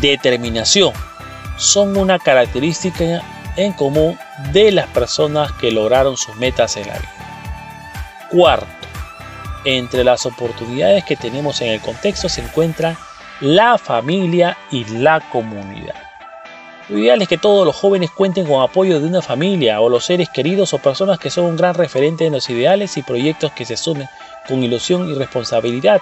determinación, 0.00 0.92
son 1.56 1.96
una 1.96 2.20
característica 2.20 3.20
en 3.56 3.72
común 3.72 4.16
de 4.52 4.70
las 4.70 4.86
personas 4.86 5.50
que 5.54 5.72
lograron 5.72 6.16
sus 6.16 6.36
metas 6.36 6.76
en 6.76 6.86
la 6.86 6.94
vida. 6.94 8.28
Cuarto, 8.30 8.66
entre 9.64 10.04
las 10.04 10.24
oportunidades 10.24 11.02
que 11.02 11.16
tenemos 11.16 11.60
en 11.62 11.70
el 11.70 11.80
contexto 11.80 12.28
se 12.28 12.42
encuentra 12.42 12.96
la 13.40 13.76
familia 13.76 14.56
y 14.70 14.84
la 14.84 15.18
comunidad. 15.32 15.96
Lo 16.88 16.98
ideal 16.98 17.22
es 17.22 17.28
que 17.28 17.38
todos 17.38 17.66
los 17.66 17.74
jóvenes 17.74 18.12
cuenten 18.12 18.46
con 18.46 18.62
apoyo 18.62 19.00
de 19.00 19.08
una 19.08 19.20
familia 19.20 19.80
o 19.80 19.88
los 19.88 20.04
seres 20.04 20.28
queridos 20.28 20.74
o 20.74 20.78
personas 20.78 21.18
que 21.18 21.28
son 21.30 21.46
un 21.46 21.56
gran 21.56 21.74
referente 21.74 22.24
en 22.24 22.34
los 22.34 22.48
ideales 22.48 22.96
y 22.98 23.02
proyectos 23.02 23.50
que 23.50 23.64
se 23.64 23.74
asumen 23.74 24.08
con 24.46 24.62
ilusión 24.62 25.10
y 25.10 25.14
responsabilidad 25.14 26.00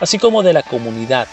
así 0.00 0.18
como 0.18 0.42
de 0.42 0.52
la 0.52 0.62
comunidad. 0.62 1.28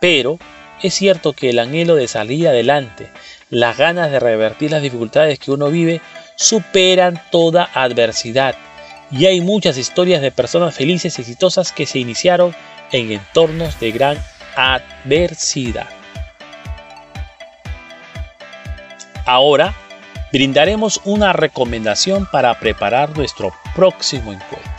Pero 0.00 0.38
es 0.82 0.94
cierto 0.94 1.34
que 1.34 1.50
el 1.50 1.58
anhelo 1.58 1.94
de 1.94 2.08
salir 2.08 2.48
adelante, 2.48 3.10
las 3.50 3.76
ganas 3.76 4.10
de 4.10 4.20
revertir 4.20 4.70
las 4.70 4.82
dificultades 4.82 5.38
que 5.38 5.50
uno 5.50 5.68
vive, 5.68 6.00
superan 6.36 7.20
toda 7.30 7.68
adversidad. 7.74 8.54
Y 9.10 9.26
hay 9.26 9.40
muchas 9.40 9.76
historias 9.76 10.22
de 10.22 10.30
personas 10.30 10.74
felices 10.74 11.18
y 11.18 11.22
exitosas 11.22 11.72
que 11.72 11.84
se 11.84 11.98
iniciaron 11.98 12.54
en 12.92 13.12
entornos 13.12 13.78
de 13.78 13.90
gran 13.90 14.18
adversidad. 14.56 15.88
Ahora 19.26 19.74
brindaremos 20.32 21.00
una 21.04 21.32
recomendación 21.32 22.26
para 22.30 22.58
preparar 22.58 23.16
nuestro 23.16 23.52
próximo 23.74 24.32
encuentro. 24.32 24.72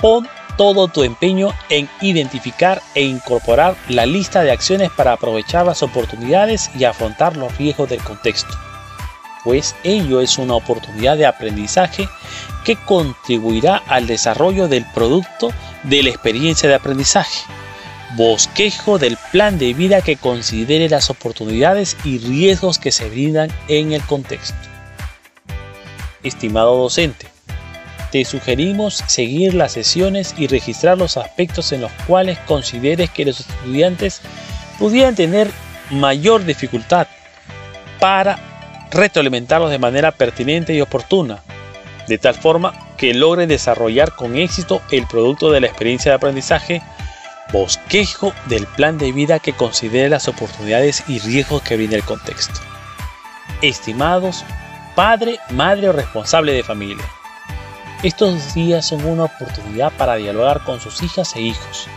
Pon 0.00 0.28
todo 0.56 0.88
tu 0.88 1.02
empeño 1.02 1.52
en 1.68 1.88
identificar 2.00 2.82
e 2.94 3.02
incorporar 3.02 3.76
la 3.88 4.06
lista 4.06 4.42
de 4.42 4.52
acciones 4.52 4.90
para 4.90 5.12
aprovechar 5.12 5.66
las 5.66 5.82
oportunidades 5.82 6.70
y 6.78 6.84
afrontar 6.84 7.36
los 7.36 7.56
riesgos 7.58 7.88
del 7.88 8.02
contexto, 8.02 8.54
pues 9.44 9.76
ello 9.84 10.20
es 10.20 10.38
una 10.38 10.54
oportunidad 10.54 11.16
de 11.16 11.26
aprendizaje 11.26 12.08
que 12.64 12.76
contribuirá 12.76 13.82
al 13.86 14.06
desarrollo 14.06 14.68
del 14.68 14.84
producto 14.94 15.50
de 15.82 16.02
la 16.02 16.08
experiencia 16.08 16.68
de 16.68 16.74
aprendizaje. 16.74 17.42
Bosquejo 18.16 18.98
del 18.98 19.18
plan 19.32 19.58
de 19.58 19.74
vida 19.74 20.00
que 20.00 20.16
considere 20.16 20.88
las 20.88 21.10
oportunidades 21.10 21.96
y 22.04 22.18
riesgos 22.18 22.78
que 22.78 22.92
se 22.92 23.08
brindan 23.08 23.50
en 23.68 23.92
el 23.92 24.02
contexto. 24.02 24.56
Estimado 26.22 26.76
docente, 26.78 27.33
te 28.14 28.24
sugerimos 28.24 29.02
seguir 29.08 29.54
las 29.54 29.72
sesiones 29.72 30.36
y 30.38 30.46
registrar 30.46 30.96
los 30.96 31.16
aspectos 31.16 31.72
en 31.72 31.80
los 31.80 31.90
cuales 32.06 32.38
consideres 32.46 33.10
que 33.10 33.24
los 33.24 33.40
estudiantes 33.40 34.20
pudieran 34.78 35.16
tener 35.16 35.50
mayor 35.90 36.44
dificultad 36.44 37.08
para 37.98 38.38
retroalimentarlos 38.92 39.72
de 39.72 39.80
manera 39.80 40.12
pertinente 40.12 40.72
y 40.74 40.80
oportuna, 40.80 41.42
de 42.06 42.16
tal 42.18 42.36
forma 42.36 42.94
que 42.96 43.14
logren 43.14 43.48
desarrollar 43.48 44.14
con 44.14 44.36
éxito 44.36 44.80
el 44.92 45.08
producto 45.08 45.50
de 45.50 45.62
la 45.62 45.66
experiencia 45.66 46.12
de 46.12 46.16
aprendizaje, 46.16 46.82
bosquejo 47.52 48.32
del 48.46 48.68
plan 48.68 48.96
de 48.96 49.10
vida 49.10 49.40
que 49.40 49.54
considere 49.54 50.08
las 50.08 50.28
oportunidades 50.28 51.02
y 51.08 51.18
riesgos 51.18 51.62
que 51.62 51.74
brinda 51.74 51.96
el 51.96 52.04
contexto. 52.04 52.60
Estimados 53.60 54.44
padre, 54.94 55.40
madre 55.50 55.88
o 55.88 55.92
responsable 55.92 56.52
de 56.52 56.62
familia, 56.62 57.04
estos 58.04 58.52
días 58.52 58.84
son 58.86 59.02
una 59.06 59.24
oportunidad 59.24 59.90
para 59.96 60.16
dialogar 60.16 60.62
con 60.62 60.78
sus 60.78 61.02
hijas 61.02 61.34
e 61.36 61.40
hijos, 61.40 61.88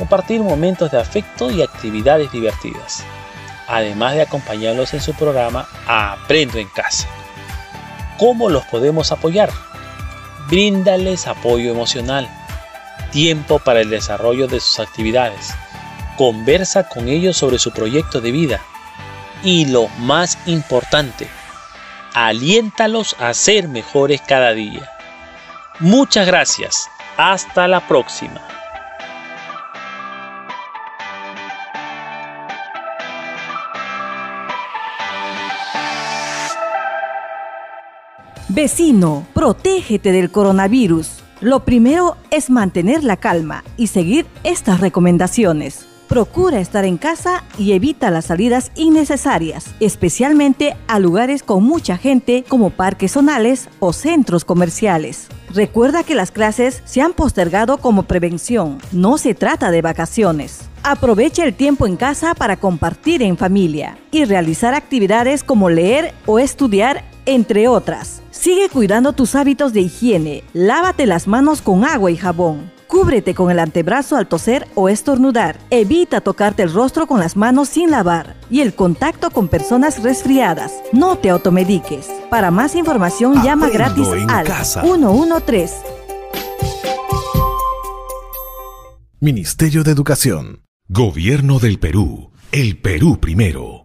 compartir 0.00 0.42
momentos 0.42 0.90
de 0.90 0.98
afecto 0.98 1.48
y 1.48 1.62
actividades 1.62 2.32
divertidas, 2.32 3.04
además 3.68 4.14
de 4.14 4.22
acompañarlos 4.22 4.94
en 4.94 5.00
su 5.00 5.14
programa 5.14 5.68
Aprendo 5.86 6.58
en 6.58 6.68
casa. 6.70 7.06
¿Cómo 8.18 8.48
los 8.48 8.64
podemos 8.64 9.12
apoyar? 9.12 9.48
Bríndales 10.48 11.28
apoyo 11.28 11.70
emocional, 11.70 12.28
tiempo 13.12 13.60
para 13.60 13.80
el 13.80 13.90
desarrollo 13.90 14.48
de 14.48 14.58
sus 14.58 14.80
actividades, 14.80 15.54
conversa 16.16 16.88
con 16.88 17.06
ellos 17.06 17.36
sobre 17.36 17.60
su 17.60 17.70
proyecto 17.70 18.20
de 18.20 18.32
vida 18.32 18.60
y 19.44 19.66
lo 19.66 19.86
más 19.98 20.36
importante, 20.46 21.28
aliéntalos 22.12 23.14
a 23.20 23.32
ser 23.34 23.68
mejores 23.68 24.20
cada 24.20 24.52
día. 24.52 24.90
Muchas 25.80 26.26
gracias. 26.26 26.88
Hasta 27.16 27.66
la 27.66 27.86
próxima. 27.86 28.40
Vecino, 38.48 39.26
protégete 39.34 40.12
del 40.12 40.30
coronavirus. 40.30 41.24
Lo 41.40 41.64
primero 41.64 42.16
es 42.30 42.50
mantener 42.50 43.02
la 43.02 43.16
calma 43.16 43.64
y 43.76 43.88
seguir 43.88 44.26
estas 44.44 44.80
recomendaciones. 44.80 45.88
Procura 46.08 46.60
estar 46.60 46.84
en 46.84 46.98
casa 46.98 47.42
y 47.58 47.72
evita 47.72 48.10
las 48.10 48.26
salidas 48.26 48.70
innecesarias, 48.76 49.74
especialmente 49.80 50.76
a 50.86 51.00
lugares 51.00 51.42
con 51.42 51.64
mucha 51.64 51.96
gente 51.96 52.44
como 52.48 52.70
parques 52.70 53.12
zonales 53.12 53.68
o 53.80 53.92
centros 53.92 54.44
comerciales. 54.44 55.28
Recuerda 55.54 56.02
que 56.02 56.16
las 56.16 56.32
clases 56.32 56.82
se 56.84 57.00
han 57.00 57.12
postergado 57.12 57.78
como 57.78 58.02
prevención, 58.02 58.78
no 58.90 59.18
se 59.18 59.34
trata 59.34 59.70
de 59.70 59.82
vacaciones. 59.82 60.68
Aprovecha 60.82 61.44
el 61.44 61.54
tiempo 61.54 61.86
en 61.86 61.96
casa 61.96 62.34
para 62.34 62.56
compartir 62.56 63.22
en 63.22 63.36
familia 63.36 63.96
y 64.10 64.24
realizar 64.24 64.74
actividades 64.74 65.44
como 65.44 65.70
leer 65.70 66.12
o 66.26 66.40
estudiar, 66.40 67.04
entre 67.24 67.68
otras. 67.68 68.20
Sigue 68.32 68.68
cuidando 68.68 69.12
tus 69.12 69.36
hábitos 69.36 69.72
de 69.72 69.82
higiene. 69.82 70.42
Lávate 70.54 71.06
las 71.06 71.28
manos 71.28 71.62
con 71.62 71.84
agua 71.84 72.10
y 72.10 72.16
jabón. 72.16 72.73
Cúbrete 72.88 73.34
con 73.34 73.50
el 73.50 73.58
antebrazo 73.58 74.16
al 74.16 74.28
toser 74.28 74.66
o 74.74 74.88
estornudar. 74.88 75.58
Evita 75.70 76.20
tocarte 76.20 76.62
el 76.62 76.72
rostro 76.72 77.06
con 77.06 77.20
las 77.20 77.36
manos 77.36 77.68
sin 77.68 77.90
lavar 77.90 78.36
y 78.50 78.60
el 78.60 78.74
contacto 78.74 79.30
con 79.30 79.48
personas 79.48 80.02
resfriadas. 80.02 80.72
No 80.92 81.16
te 81.16 81.30
automediques. 81.30 82.08
Para 82.30 82.50
más 82.50 82.74
información 82.74 83.42
llama 83.42 83.68
gratis 83.68 84.08
al 84.28 84.46
113. 84.46 85.74
Ministerio 89.20 89.84
de 89.84 89.90
Educación. 89.90 90.64
Gobierno 90.88 91.58
del 91.58 91.78
Perú. 91.78 92.30
El 92.52 92.76
Perú 92.76 93.18
primero. 93.18 93.83